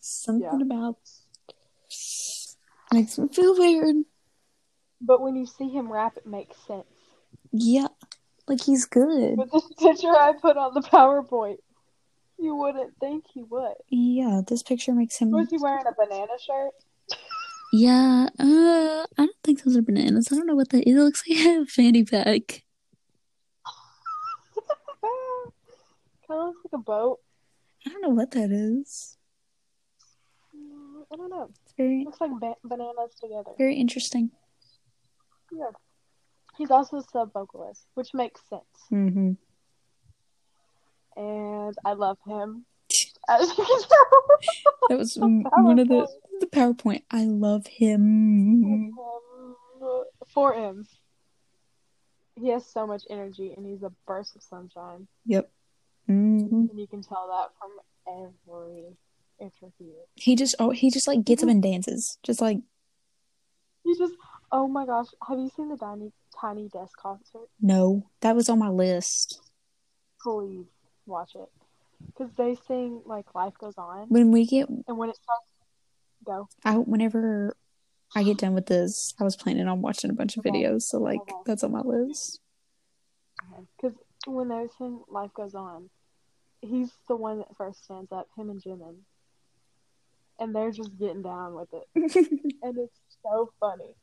[0.00, 0.66] Something Yeah.
[0.66, 0.98] about
[2.92, 3.96] makes me feel weird.
[5.00, 6.86] But when you see him rap it makes sense.
[7.52, 7.88] Yeah,
[8.48, 9.36] like he's good.
[9.36, 11.58] But this picture I put on the PowerPoint,
[12.38, 13.74] you wouldn't think he would.
[13.88, 15.30] Yeah, this picture makes him.
[15.30, 16.72] Was he wearing a banana shirt?
[17.72, 20.28] Yeah, uh, I don't think those are bananas.
[20.30, 20.88] I don't know what that.
[20.88, 22.62] It looks like a fanny pack.
[26.26, 27.18] kind of looks like a boat.
[27.86, 29.16] I don't know what that is.
[30.56, 31.50] Mm, I don't know.
[31.64, 33.50] It's very, Looks like ba- bananas together.
[33.58, 34.30] very interesting.
[35.52, 35.70] Yeah.
[36.56, 38.62] He's also a sub vocalist, which makes sense.
[38.92, 39.32] Mm-hmm.
[41.16, 42.64] And I love him.
[43.28, 44.88] As you can tell.
[44.88, 46.40] That was one of the PowerPoint.
[46.40, 47.02] the PowerPoint.
[47.10, 48.92] I love him.
[48.98, 50.88] Um, four M's.
[52.36, 55.06] He has so much energy and he's a burst of sunshine.
[55.26, 55.50] Yep.
[56.06, 57.70] hmm And you can tell that from
[58.46, 58.96] every
[59.40, 59.94] interview.
[60.16, 62.58] He just oh he just like gets up and dances, just like
[63.84, 64.14] You just,
[64.54, 67.48] oh my gosh, have you seen the Tiny, Tiny Desk concert?
[67.60, 69.40] no, that was on my list.
[70.22, 70.64] Please
[71.06, 71.50] watch it.
[72.06, 74.06] Because they sing like Life Goes On.
[74.08, 75.44] When we get And when it starts,
[76.24, 76.48] go.
[76.64, 77.56] out, whenever
[78.14, 80.62] I get done with this, I was planning on watching a bunch of Okay.
[80.62, 81.34] videos, so like Okay.
[81.46, 82.40] that's on my list.
[83.76, 85.90] Because when they sing Life Goes On,
[86.60, 88.96] he's the one that first stands up, him and Jimin.
[90.38, 91.88] And they're just getting down with it.
[92.62, 93.94] And it's so funny.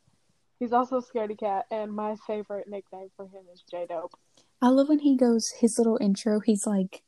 [0.62, 4.13] He's also Scaredy Cat, and my favorite nickname for him is J Dope.
[4.62, 6.39] I love when he goes his little intro.
[6.39, 7.02] He's like,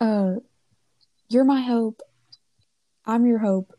[0.00, 0.38] "Uh,
[1.28, 2.02] you're my hope.
[3.06, 3.78] I'm your hope.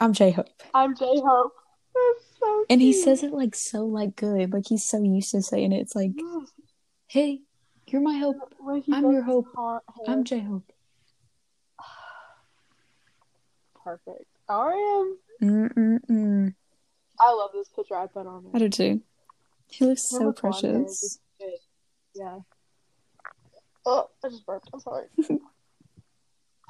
[0.00, 1.52] I'm J Hope." I'm J Hope.
[1.94, 5.40] That's so And he says it like so like good, like he's so used to
[5.40, 5.82] saying it.
[5.82, 6.14] It's like,
[7.06, 7.42] "Hey,
[7.86, 8.38] you're my hope.
[8.90, 9.46] I'm your hope.
[9.46, 10.72] his ha- hair, I'm J Hope."
[13.84, 14.26] perfect.
[14.48, 15.18] RM.
[15.40, 16.54] Mm mm mm.
[17.20, 19.02] I love this picture I put on I do too.
[19.68, 21.60] He looks so with blonde hair is precious.
[22.14, 22.38] Yeah.
[23.86, 24.68] Oh, I just burped.
[24.72, 25.06] I'm sorry.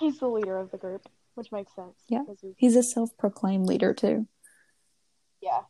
[0.01, 1.03] He's the leader of the group,
[1.35, 1.95] which makes sense.
[2.09, 2.23] Yeah.
[2.27, 4.27] he's- He's a self-proclaimed leader too.
[5.41, 5.61] yeah.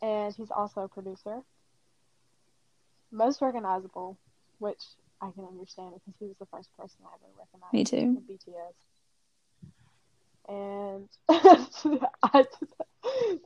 [0.00, 1.42] And he's also a producer.
[3.10, 4.16] Most recognizable,
[4.58, 4.82] which
[5.20, 7.72] I can understand because he was the first person I ever recognized.
[7.72, 8.22] Me too.
[8.30, 8.74] BTS.
[10.48, 11.08] And
[12.22, 12.46] I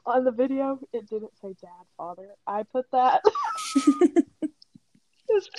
[0.07, 2.29] on the video, it didn't say dad, father.
[2.46, 3.22] I put that.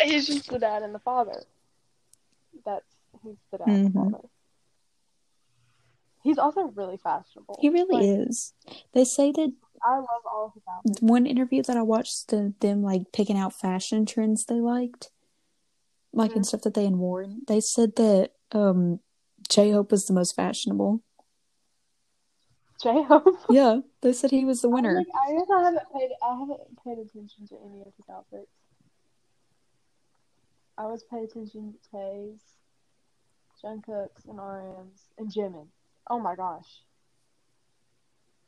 [0.02, 1.44] He's- just the dad and the father.
[2.66, 2.86] That's
[3.24, 4.12] he's the dad and the Mhm.
[4.12, 4.28] father.
[6.24, 7.58] He's also really fashionable.
[7.60, 8.54] He really Like, is.
[8.94, 11.02] They say that I love all his outfits.
[11.02, 15.12] one interview that I watched the, them like picking out fashion trends they liked,
[16.14, 16.48] like and Mhm.
[16.48, 17.42] stuff that they had worn.
[17.48, 19.00] They said that um
[19.50, 21.02] J Hope was the most fashionable.
[22.94, 23.38] J Hope.
[23.50, 24.96] Yeah, they said he was the winner.
[24.96, 26.10] Like, I guess I haven't paid.
[26.22, 28.52] I haven't paid attention to any of his outfits.
[30.78, 32.42] I was paying attention to Tae's,
[33.64, 35.68] Jungkook's, and RM's, and Jimin.
[36.10, 36.82] Oh my gosh.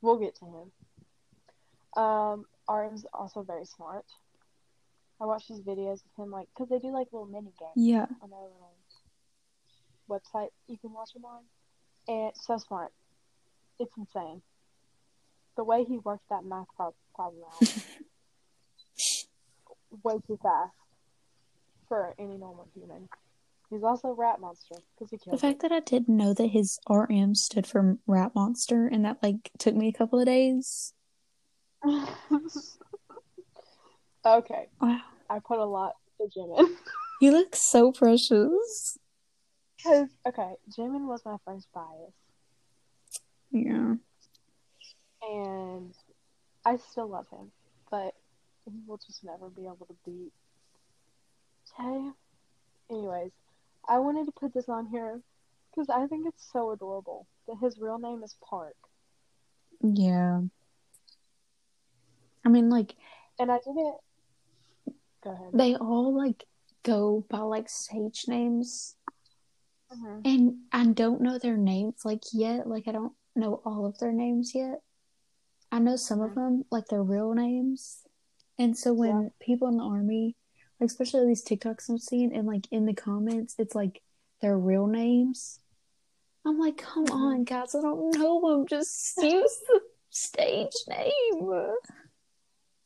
[0.01, 2.01] We'll get to him.
[2.03, 4.05] Um, RM's also very smart.
[5.21, 8.07] I watch his videos of him, like, because they do like little mini games Yeah,
[8.21, 8.71] on their little
[10.09, 11.41] website you can watch them on.
[12.07, 12.91] And it's so smart.
[13.79, 14.41] It's insane.
[15.57, 17.61] The way he worked that math problem out.
[20.03, 20.73] way too fast
[21.87, 23.07] for any normal human.
[23.69, 25.37] He's also a rap monster because he killed.
[25.39, 29.17] the fact that I didn't know that his RM stood for Rap Monster, and that
[29.23, 30.93] like took me a couple of days.
[34.25, 36.67] okay, Wow, I put a lot to Jimin.
[37.19, 38.97] he looks so precious.
[39.83, 42.13] Because, okay, Jimin was my first bias.
[43.55, 43.95] Yeah,
[45.21, 45.93] and
[46.65, 47.51] I still love him,
[47.89, 48.13] but
[48.65, 50.33] he will just never be able to beat
[51.77, 52.11] Tae.
[52.89, 53.31] Anyways,
[53.87, 55.21] I wanted to put this on here
[55.71, 58.75] because I think it's so adorable that his real name is Park,
[59.81, 60.41] yeah.
[62.45, 62.95] I mean, like
[63.39, 63.95] and I didn't.
[65.23, 65.49] Go ahead.
[65.53, 66.43] they all like
[66.83, 68.95] go by like stage names
[69.91, 70.21] Mhm.
[70.25, 74.11] and I don't know their names like yet like I don't know all of their
[74.13, 74.79] names yet
[75.71, 76.35] I know some of Mhm.
[76.35, 78.03] them like their real names
[78.57, 79.29] and so when Yeah.
[79.39, 80.35] people in the army
[80.79, 84.01] like especially these TikToks I'm seeing and like in the comments it's like
[84.41, 85.59] their real names
[86.45, 87.11] I'm like come Mhm.
[87.11, 91.49] on guys I don't know them just use the stage name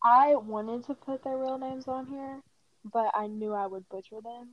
[0.03, 2.41] I wanted to put their real names on here,
[2.85, 4.51] but I knew I would butcher them,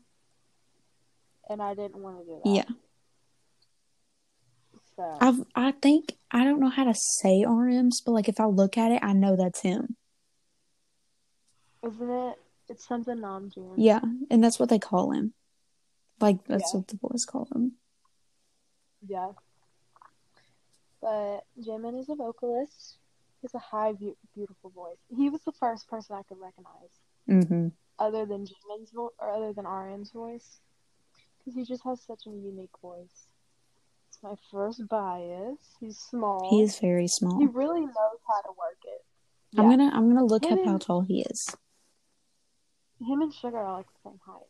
[1.49, 2.51] and I didn't want to do that.
[2.51, 2.65] yeah
[4.97, 8.47] So I've, I think I don't know how to say RMs, but like if I
[8.47, 9.97] look at it, I know that's him.
[11.87, 12.37] isn't it?
[12.69, 13.75] It's something Namjoon.
[13.77, 15.35] Yeah, and that's what they call him.
[16.21, 16.79] Like that's Yeah.
[16.81, 17.73] what the boys call him.
[19.07, 19.33] Yeah.
[21.01, 22.97] But Jimin is a vocalist.
[23.41, 24.97] He has a high, be- beautiful voice.
[25.15, 26.91] He was the first person I could recognize,
[27.29, 27.69] Mm-hmm.
[27.99, 30.59] other than Jimin's vo- or other than RM's voice,
[31.39, 33.29] because he just has such a unique voice.
[34.27, 35.59] My first bias.
[35.79, 36.51] He's small.
[36.51, 37.39] He is very small.
[37.39, 39.05] He really knows how to work it.
[39.57, 41.57] I'm gonna I'm gonna look Him up how tall he is.
[43.01, 44.43] Him and Suga are like the same height.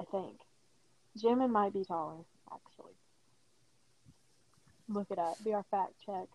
[0.00, 0.38] I think.
[1.22, 2.92] Jimin might be taller, actually.
[4.88, 5.36] Look it up.
[5.44, 6.28] Be our fact check.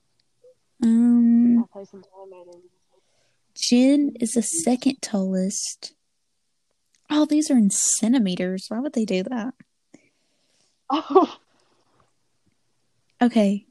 [0.83, 2.61] Um, I'll play some animated.
[3.55, 5.95] Jin is the second tallest.
[7.09, 8.65] Oh, these are in centimeters.
[8.67, 9.55] Why would they do that?
[10.93, 11.37] Oh,
[13.21, 13.67] Okay.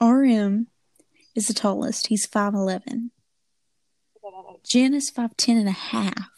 [0.00, 0.66] RM
[1.34, 2.08] is the tallest.
[2.08, 3.10] He's 5'11.
[4.68, 6.28] Jin is 5'10 and a half.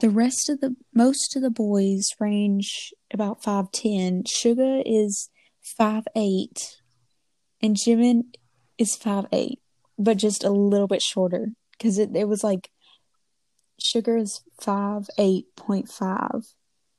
[0.00, 4.24] The rest of the most of the boys range about five ten.
[4.24, 5.30] Suga is
[5.62, 6.82] five eight,
[7.62, 8.24] and Jimin
[8.76, 9.60] is five eight,
[9.98, 12.70] but just a little bit shorter because it, it was like
[13.80, 16.42] Suga is five eight point five,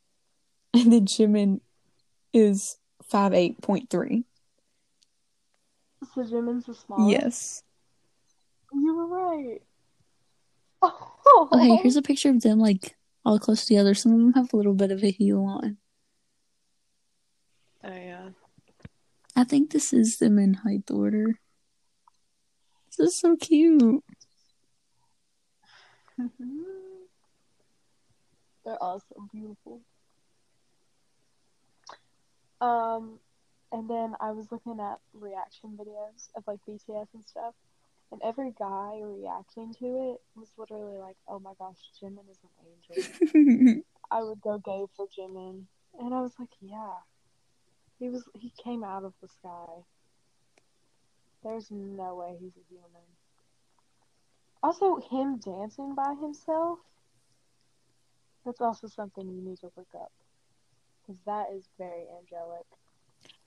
[0.73, 1.59] and then Jimin
[2.33, 4.25] is five eight point three.
[6.13, 7.11] So Jimin's the smallest.
[7.11, 7.63] Yes.
[8.73, 9.61] You were right.
[10.81, 11.13] Oh.
[11.51, 13.93] Okay, here's a picture of them like all close together.
[13.93, 15.77] Some of them have a little bit of a heel on.
[17.83, 18.29] Oh yeah.
[19.35, 21.39] I think this is them in height order.
[22.97, 24.03] This is so cute.
[28.65, 29.81] They're all so beautiful.
[32.61, 33.19] Um,
[33.71, 37.53] and then I was looking at reaction videos of like BTS and stuff,
[38.11, 42.49] and every guy reacting to it was literally like, "Oh my gosh, Jimin is an
[42.65, 45.65] angel." I would go gay for Jimin,
[45.99, 46.95] and I was like, "Yeah,
[47.99, 48.23] he was.
[48.33, 49.83] He came out of the sky.
[51.43, 53.03] There's no way he's a human."
[54.63, 56.79] Also, him dancing by himself.
[58.45, 60.11] That's also something you need to look up,
[61.07, 62.65] because that is very angelic.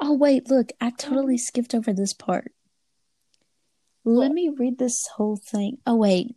[0.01, 2.53] Oh wait, look, I totally skipped over this part.
[4.05, 4.35] Let What?
[4.35, 5.79] me read this whole thing.
[5.87, 6.35] Oh wait,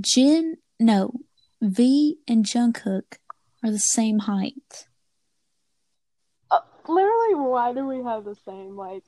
[0.00, 1.12] Jin, no,
[1.60, 3.18] V and Jungkook
[3.64, 4.86] are the same height.
[6.50, 9.04] Uh, literally, why do we have the same like?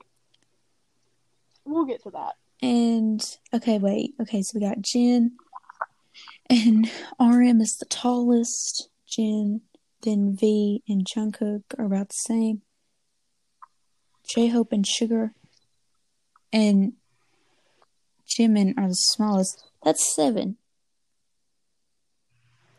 [1.65, 2.33] We'll get to that.
[2.61, 3.23] And
[3.53, 5.33] okay, wait, okay, so we got Jin
[6.49, 8.89] and RM is the tallest.
[9.07, 9.61] Jin,
[10.03, 12.61] then V and Jungkook are about the same.
[14.33, 15.31] J Hope and Suga
[16.51, 16.93] and
[18.27, 19.69] Jimin are the smallest.
[19.83, 20.57] That's seven.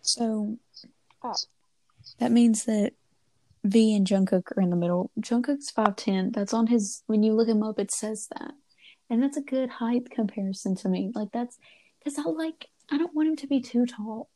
[0.03, 0.59] So
[1.23, 1.35] Oh.
[2.19, 2.93] that means that
[3.65, 5.11] V and Jungkook are in the middle.
[5.19, 6.31] Jungkook's five ten.
[6.33, 7.03] That's on his.
[7.07, 8.53] When you look him up, it says that,
[9.09, 11.11] and that's a good height comparison to me.
[11.15, 11.59] Like that's
[11.99, 12.69] because I like.
[12.91, 14.29] I don't want him to be too tall.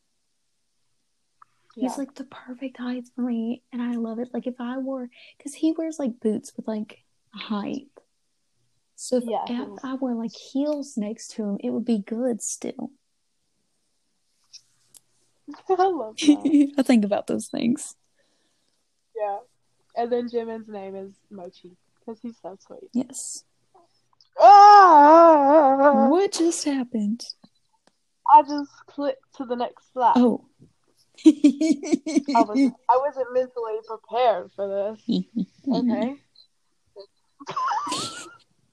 [1.78, 1.88] Yeah.
[1.90, 4.30] He's like the perfect height for me, and I love it.
[4.34, 7.86] Like if I wore, because he wears like boots with like height.
[8.96, 12.42] So if, Yeah, if I wore like heels next to him, it would be good
[12.42, 12.90] still.
[15.68, 16.72] I love that.
[16.78, 17.94] I think about those things.
[19.16, 19.38] yeah.
[19.96, 22.90] And then Jimin's name is Mochi because he's so sweet.
[22.92, 23.44] Yes.
[24.40, 26.06] Ah!
[26.08, 27.24] What just happened?
[28.32, 30.14] I just clicked to the next slide.
[30.16, 30.44] Oh.
[31.26, 32.58] I was
[32.90, 35.02] I wasn't mentally prepared for this.
[35.72, 36.16] Okay.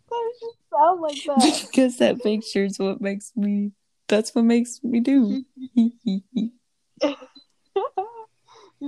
[0.08, 1.68] Why you sound like that?
[1.72, 3.72] because that picture is what makes me.
[4.08, 5.44] That's what makes me do.
[5.76, 5.92] you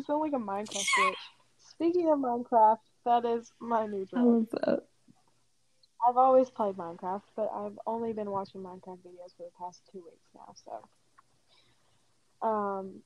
[0.04, 1.16] sound like a Minecraft bitch.
[1.72, 4.26] Speaking of Minecraft, that is my new I drug.
[4.26, 4.84] love that.
[6.08, 10.04] I've always played Minecraft, but I've only been watching Minecraft videos for the past two
[10.06, 12.48] weeks now, so.
[12.48, 13.02] Um,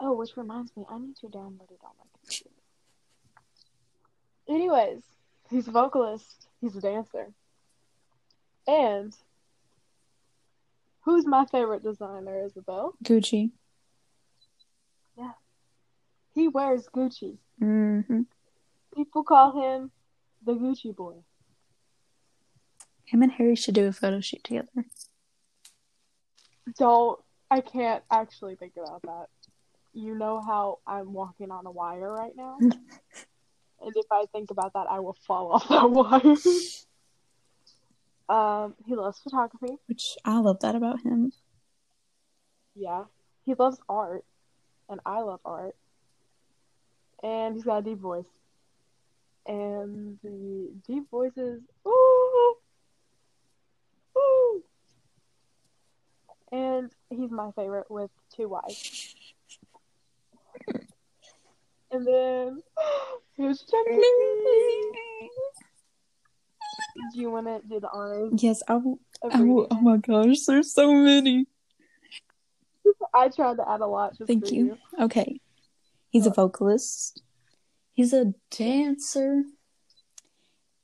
[0.00, 2.50] oh, which reminds me, I need to download it on my computer.
[4.48, 5.02] Anyways,
[5.50, 7.32] he's a vocalist, he's a dancer.
[8.66, 9.14] And
[11.02, 12.94] who's my favorite designer, Isabel?
[13.02, 13.50] Gucci.
[15.16, 15.32] Yeah.
[16.34, 17.38] He wears Gucci.
[17.62, 18.22] Mm-hmm.
[18.94, 19.90] People call him
[20.44, 21.14] the Gucci boy.
[23.04, 24.68] Him and Harry should do a photo shoot together.
[26.78, 27.18] Don't,
[27.50, 29.28] I can't actually think about that.
[29.92, 32.58] You know how I'm walking on a wire right now?
[32.60, 32.72] and
[33.80, 36.36] if I think about that, I will fall off that wire.
[38.28, 39.76] um, he loves photography.
[39.86, 41.32] Which I love that about him.
[42.74, 43.04] Yeah.
[43.44, 44.24] He loves art.
[44.88, 45.76] And I love art.
[47.22, 48.24] And he's got a deep voice.
[49.46, 52.54] And the deep voice is ooh,
[54.16, 54.62] ooh.
[56.52, 59.07] And he's my favorite with two Y's.
[61.90, 62.62] And then
[63.36, 64.00] here's Chucky.
[67.12, 68.98] Do you want to do the honors Yes, I will.
[69.30, 71.46] I will oh my gosh, there's so many.
[73.14, 74.78] I tried to add a lot just Thank for you.
[75.00, 75.40] Okay.
[76.10, 77.22] He's a vocalist.
[77.92, 79.44] He's a dancer.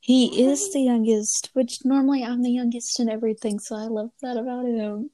[0.00, 4.36] He is the youngest, which normally I'm the youngest in everything, so I love that
[4.36, 5.11] about him.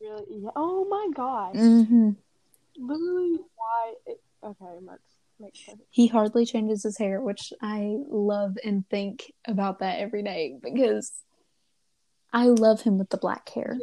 [0.00, 0.24] Really?
[0.28, 0.50] Yeah.
[0.54, 1.56] Oh my gosh.
[1.56, 2.10] hmm
[2.76, 3.94] Literally, why?
[4.06, 5.00] It, okay, Max.
[5.40, 5.80] Makes sense.
[5.90, 11.12] He hardly changes his hair, which I love and think about that every day because
[12.32, 13.78] I love him with the black hair.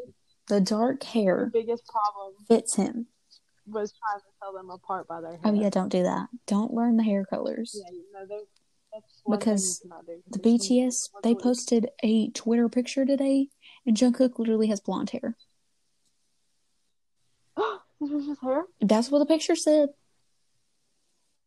[0.48, 3.08] The dark The hair biggest problem fits him.
[3.68, 5.40] was trying to tell them apart by their hair.
[5.46, 6.28] Oh yeah, don't do that.
[6.46, 7.74] Don't learn the hair colors.
[7.82, 8.44] Yeah, you know, they
[8.94, 10.22] That's one thing Because you cannot do.
[10.30, 13.48] the BTS they posted a Twitter picture today,
[13.86, 15.38] and Jungkook literally has blonde hair.
[17.58, 18.66] this was his hair.
[18.82, 19.90] That's what the picture said.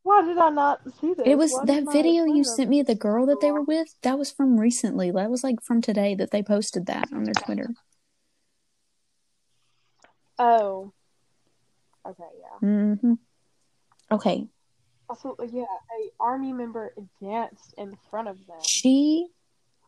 [0.09, 1.27] Why did I not see this?
[1.27, 3.89] It was Why that video you sent me, the girl that they were with.
[4.01, 5.11] That was from recently.
[5.11, 7.69] That was like from today that they posted that on their Twitter.
[10.39, 10.95] Oh.
[12.07, 12.67] Okay, yeah.
[12.67, 13.13] Mm-hmm.
[14.11, 14.47] Okay,
[15.11, 18.57] Also, yeah, a army member danced in front of them.
[18.67, 19.27] she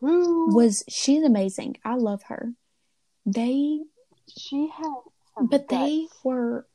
[0.00, 0.84] Who was.
[0.86, 1.78] She's amazing.
[1.82, 2.52] I love her.
[3.24, 3.80] They
[4.28, 4.92] She had
[5.40, 6.66] But they were,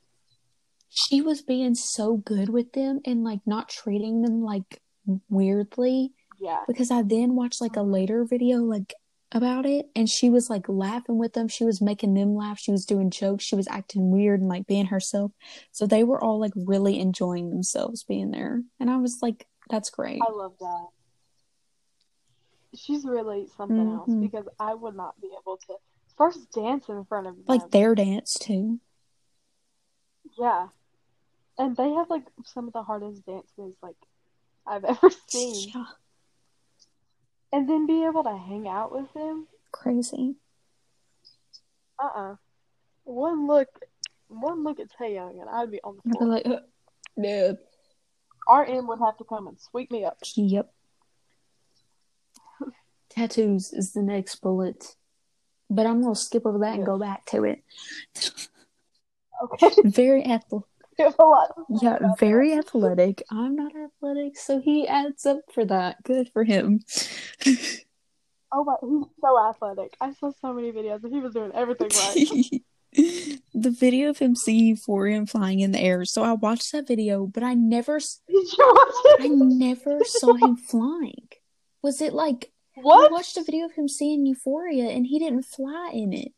[0.96, 4.80] she was being so good with them and like not treating them like
[5.28, 6.12] weirdly.
[6.40, 6.60] Yeah.
[6.66, 8.94] Because I then watched like a later video like
[9.32, 11.48] about it and she was like laughing with them.
[11.48, 12.58] She was making them laugh.
[12.58, 13.44] She was doing jokes.
[13.44, 15.32] She was acting weird and like being herself.
[15.70, 18.62] So they were all like really enjoying themselves being there.
[18.80, 20.20] And I was like, that's great.
[20.26, 20.86] I love that.
[22.74, 23.96] She's really something Mhm.
[23.96, 25.76] else because I would not be able to
[26.16, 27.44] first dance in front of them.
[27.46, 28.80] Like their dance too.
[30.38, 30.68] yeah.
[31.58, 33.96] And they have like some of the hardest dance moves like
[34.66, 35.70] I've ever seen.
[35.74, 35.84] Yeah,
[37.52, 39.46] And then be able to hang out with them.
[39.72, 40.36] crazy.
[42.02, 42.34] Uh uh
[43.04, 43.68] One look
[44.28, 46.28] one look at Taehyung and I'd be on the I'd be floor.
[46.30, 46.60] like, uh,
[47.16, 47.56] no.
[48.48, 50.18] RM would have to come and sweep me up.
[50.36, 50.70] Yep.
[53.08, 54.96] Tattoos is the next bullet.
[55.70, 57.62] But I'm gonna skip over that and go back to it.
[59.42, 59.70] Okay.
[59.84, 60.68] Very athletic.
[60.98, 61.54] There's a lot.
[61.82, 63.22] Yeah, very athletic.
[63.30, 66.02] I'm not athletic, so he adds up for that.
[66.04, 66.80] Good for him.
[68.52, 69.96] Oh my, he's so athletic.
[70.00, 72.62] I saw so many videos and he was doing everything right.
[73.54, 76.04] the video of him singing Euphoria and flying in the air.
[76.04, 80.34] So I watched that video, but I never, s- Did you watch I never saw
[80.34, 81.28] him flying.
[81.82, 82.80] Was it like I
[83.10, 86.32] watched a video of him seeing Euphoria and he didn't fly in it?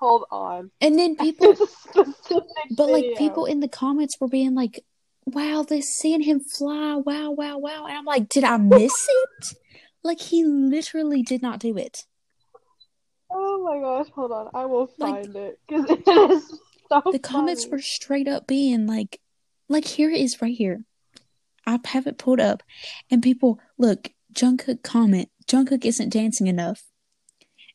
[0.00, 0.70] Hold on.
[0.80, 2.42] And then people It's a specific
[2.76, 3.16] But like video.
[3.18, 4.84] people in the comments were being like,
[5.24, 6.96] "Wow, they're seeing him fly!
[6.96, 8.92] Wow, wow, wow!" And I'm like, "Did I miss
[9.40, 9.54] it?"
[10.04, 12.04] Like he literally did not do it.
[13.30, 14.50] Oh my gosh, hold on.
[14.54, 18.86] I will Like- find it because it is so The comments were straight up being
[18.86, 19.20] like,
[19.68, 20.84] "Like here it is right here."
[21.66, 22.62] I have it pulled up,
[23.10, 24.10] and people look.
[24.32, 26.82] Jungkook comment: Jungkook isn't dancing enough,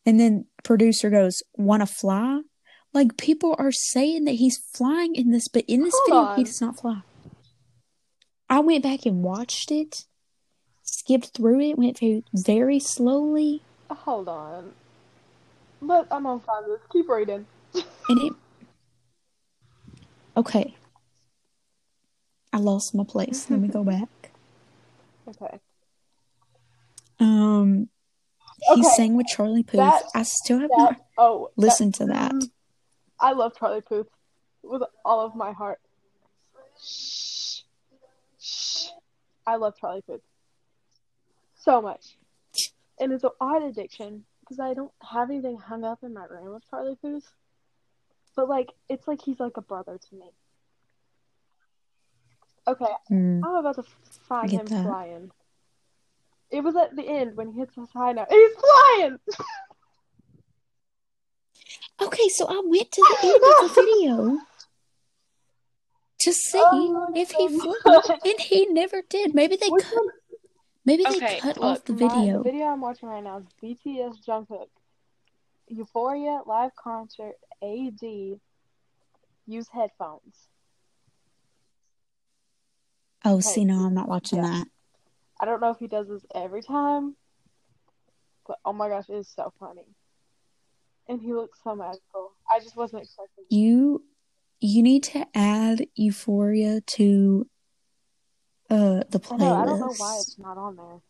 [0.05, 2.41] and then producer goes, "Want to fly?"
[2.93, 6.43] Like people are saying that he's flying in this, but in this Hold video he
[6.43, 7.01] does not fly.
[8.49, 10.05] I went back and watched it,
[10.84, 14.72] skipped through it, went through very slowly, Hold on.
[15.82, 16.80] But I'm gonna find this.
[16.91, 17.45] Keep reading.
[18.09, 18.34] and it.
[20.38, 20.76] Okay.
[22.53, 23.49] I lost my place.
[23.49, 24.07] Let me go back.
[25.28, 25.59] Okay.
[27.20, 27.88] Um,
[28.62, 28.82] he Okay.
[28.95, 29.78] sang with Charlie Puth.
[29.78, 32.32] That- I still have That not oh listened to that.
[32.32, 32.49] mm,
[33.20, 34.07] I love Charlie Puth
[34.64, 35.80] with all of my heart.
[36.80, 37.62] Shh.
[38.39, 38.88] Shh.
[39.45, 40.22] I love Charlie Puth
[41.55, 42.18] so much.
[42.99, 46.53] And it's an odd addiction because I don't have anything hung up in my room
[46.53, 47.32] with Charlie Puth.
[48.36, 50.32] But like it's like he's like a brother to me.
[52.68, 53.41] Okay, Mm.
[53.43, 53.84] I'm about to
[54.28, 54.84] find him that.
[54.84, 55.32] flying.
[56.52, 58.28] It was at the end when he hits his high note.
[58.30, 59.18] He's flying!
[62.02, 64.39] Okay, so I went to the end of the video
[66.22, 69.36] to see Oh if he flew, and he never did.
[69.36, 69.95] Maybe they Which cut.
[69.95, 70.08] one?
[70.84, 72.38] Maybe they Okay, cut look, off the video.
[72.39, 74.70] the video I'm watching right now is BTS Jungkook.
[75.68, 78.02] Euphoria live concert AD.
[79.45, 80.47] Use headphones.
[83.24, 84.47] Oh, Okay, see, no, I'm not watching yeah.
[84.49, 84.68] that.
[85.42, 87.16] I don't know if he does this every time,
[88.48, 89.88] but oh my gosh, it is so funny.
[91.10, 92.34] And he looks so magical.
[92.50, 93.46] I just wasn't expecting.
[93.50, 94.06] You,
[94.60, 97.50] you need to add Euphoria to
[98.70, 99.56] uh the I know.
[99.56, 101.02] I don't know why it's not on there.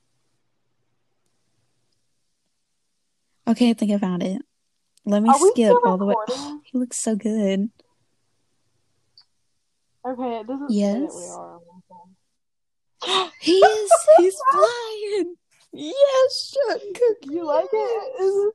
[3.50, 4.42] Okay, I think I found it.
[5.04, 6.16] Let me Are skip all the way.
[6.30, 7.70] Oh, he looks so good.
[10.06, 11.28] Okay, it doesn't say that we Yes.
[11.28, 12.16] are on one phone.
[13.39, 13.91] He is.
[14.18, 15.36] He's flying.
[15.74, 17.32] Yes, Jungkook.
[17.32, 18.54] You like it?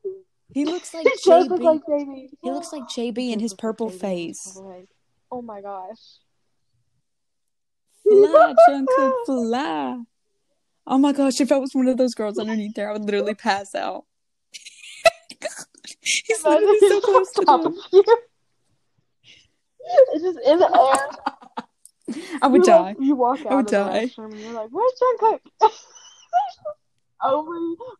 [0.52, 2.28] He looks like He does look like JB.
[2.42, 4.60] He looks like JB in his purple JB in his face.
[5.30, 5.98] Oh my gosh.
[8.02, 10.02] Fly, Jungkook, fly.
[10.86, 13.34] Oh my gosh, if I was one of those girls underneath there, I would literally
[13.34, 14.04] pass out.
[16.00, 17.72] He's Imagine literally so close to top them.
[17.72, 18.04] of you.
[20.12, 21.64] It's just in the air.
[22.42, 22.80] I would you die.
[22.80, 24.04] Like, you walk out I would of the die.
[24.06, 25.40] restroom and you're like, "Where's Jungkook?"
[27.24, 27.52] Over,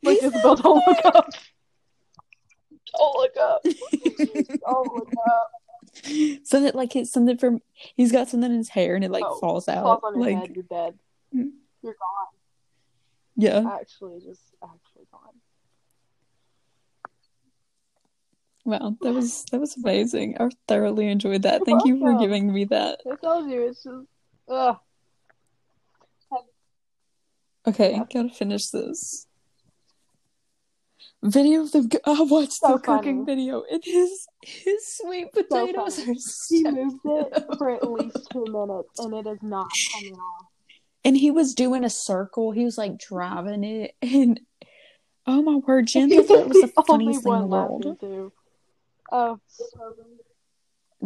[0.03, 1.29] like Isabel, don't look up.
[2.97, 3.63] Don't look up.
[3.65, 5.51] Don't look up.
[6.45, 9.39] something like it's something from he's got something in his hair and it like Oh,
[9.41, 9.83] falls out.
[9.83, 10.55] Falls on your like head.
[10.55, 10.99] You're dead.
[11.35, 11.51] Mm.
[11.83, 12.27] You're gone.
[13.37, 13.77] yeah.
[13.81, 15.35] Actually, just actually gone.
[18.67, 20.37] Wow, that was that was amazing.
[20.41, 21.61] I thoroughly enjoyed that.
[21.61, 22.21] You're Thank you for welcome.
[22.21, 22.99] giving me that.
[23.11, 24.07] I told you, it's just
[24.49, 24.77] ugh.
[27.69, 29.27] Okay, gotta finish this.
[31.23, 31.89] Video of them.
[31.93, 36.11] I oh, watched So the cooking video, and his his sweet potatoes funny.
[36.11, 36.71] are He so.
[36.73, 40.47] moved it for at least two minutes, and it is not coming off.
[41.05, 42.51] And he was doing a circle.
[42.51, 44.41] He was like driving it, and
[45.27, 47.85] oh my word, Jin, thought it was the funniest thing in the world.
[47.85, 48.33] laughing too.
[49.13, 49.39] Oh.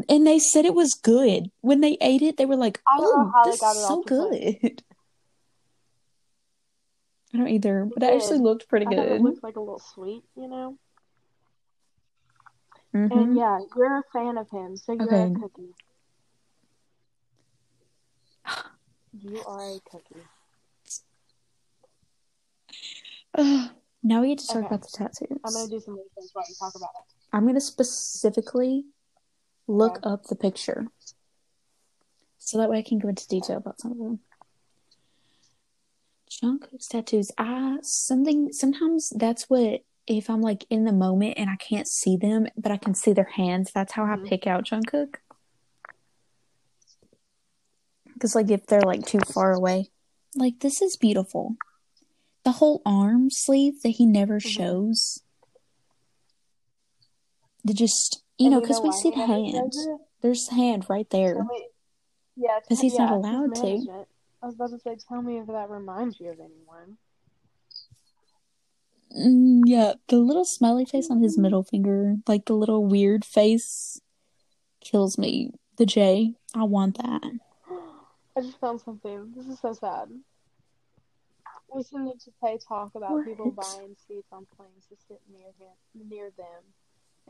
[0.09, 2.37] And they said it was good when they ate it.
[2.37, 3.67] They were like, I don't know "Oh, this is so
[4.01, 4.61] off the plate.
[4.63, 4.83] good."
[7.35, 9.23] I don't either, but it It actually looked pretty thought it good.
[9.23, 10.79] looked like a little sweet, you know.
[12.95, 13.13] Mhm.
[13.13, 15.33] And yeah, you're a fan of him, so you're Okay.
[15.35, 15.75] a cookie.
[19.13, 20.23] You are a cookie.
[23.37, 23.71] Ugh.
[24.03, 24.67] now we get to talk Okay.
[24.67, 25.39] about the tattoos.
[25.45, 27.20] I'm gonna do some research while you talk about it.
[27.33, 28.85] I'm gonna specifically
[29.67, 30.11] look Okay.
[30.11, 30.89] up the picture,
[32.39, 34.21] so that way I can go into detail about some of them.
[36.31, 37.31] Jungkook's tattoos.
[37.39, 42.17] I something sometimes that's what if I'm like in the moment and I can't see
[42.17, 43.71] them, but I can see their hands.
[43.73, 44.29] That's how I Mhm.
[44.29, 45.17] pick out Jungkook.
[48.15, 49.91] Because like if they're like too far away,
[50.35, 51.57] like this is beautiful.
[52.45, 54.57] The whole arm sleeve that he never Mhm.
[54.57, 55.23] shows.
[57.65, 59.73] They just you And know you because know we see the hand.
[60.23, 61.47] There's the hand right there.
[62.37, 64.07] Yeah, 'Cause tell- he's not allowed to.
[64.43, 66.97] I was about to say, tell me if that reminds you of anyone.
[69.15, 74.01] Mm, yeah, the little smiley face on his middle finger, like the little weird face,
[74.81, 75.51] kills me.
[75.77, 77.23] The J, I want that.
[78.37, 79.33] I just found something.
[79.37, 80.09] This is so sad.
[81.73, 86.31] Listening to Tae talk about people buying seats on planes to sit near him, near
[86.37, 86.63] them,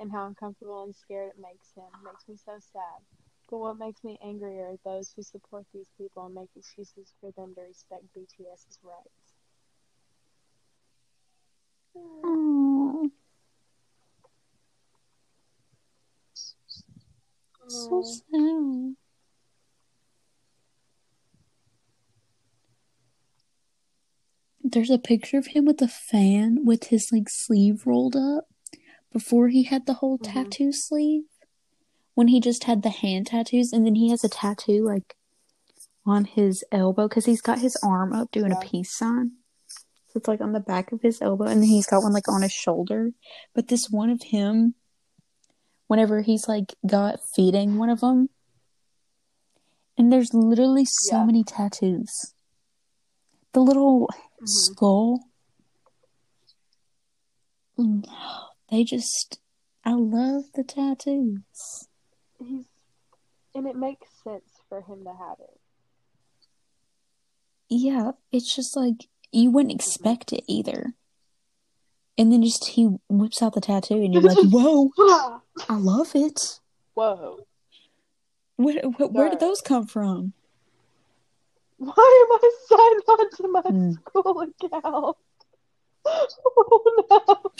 [0.00, 3.04] and how uncomfortable and scared it makes him makes me so sad.
[3.50, 7.30] But what makes me angrier are those who support these people and make excuses for
[7.32, 9.34] them to respect BTS's rights.
[11.94, 13.10] Oh,
[17.68, 18.96] so sad.
[24.62, 28.49] There's a picture of him with a fan with his like sleeve rolled up
[29.12, 30.32] before he had the whole Mhm.
[30.32, 31.24] tattoo sleeve.
[32.14, 35.16] When he just had the hand tattoos, and then he has a tattoo like
[36.04, 38.58] on his elbow because he's got his arm up doing Yeah.
[38.58, 39.32] a peace sign.
[40.08, 42.28] So it's like on the back of his elbow, and then he's got one like
[42.28, 43.12] on his shoulder.
[43.54, 44.74] But this one of him,
[45.86, 48.28] whenever he's like got feeding one of them,
[49.96, 51.24] and there's literally so Yeah.
[51.26, 52.34] many tattoos.
[53.52, 54.48] The little Mhm.
[54.48, 55.20] skull.
[58.70, 59.38] Mm, They just,
[59.84, 61.88] I love the tattoos.
[62.38, 62.64] He's,
[63.54, 65.60] and it makes sense for him to have it.
[67.68, 70.94] Yeah, it's just like you wouldn't expect it either.
[72.18, 74.90] And then just he whips out the tattoo, and you're like, "Whoa,
[75.68, 76.58] I love it."
[76.94, 77.46] Whoa.
[78.56, 80.34] Where, where, where did those come from?
[81.78, 83.92] Why am I signed on to my Hmm.
[83.92, 85.16] school account?
[86.06, 87.52] Oh no.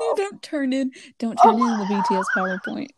[0.00, 2.88] No, don't turn in, don't turn in the BTS PowerPoint.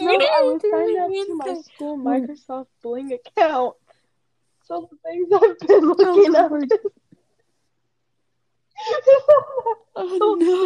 [0.00, 1.98] No, I was signed up What to my school?
[1.98, 3.74] Microsoft Bling account.
[4.64, 6.52] So the things I've been oh, looking Oh, up.
[10.00, 10.58] Oh no.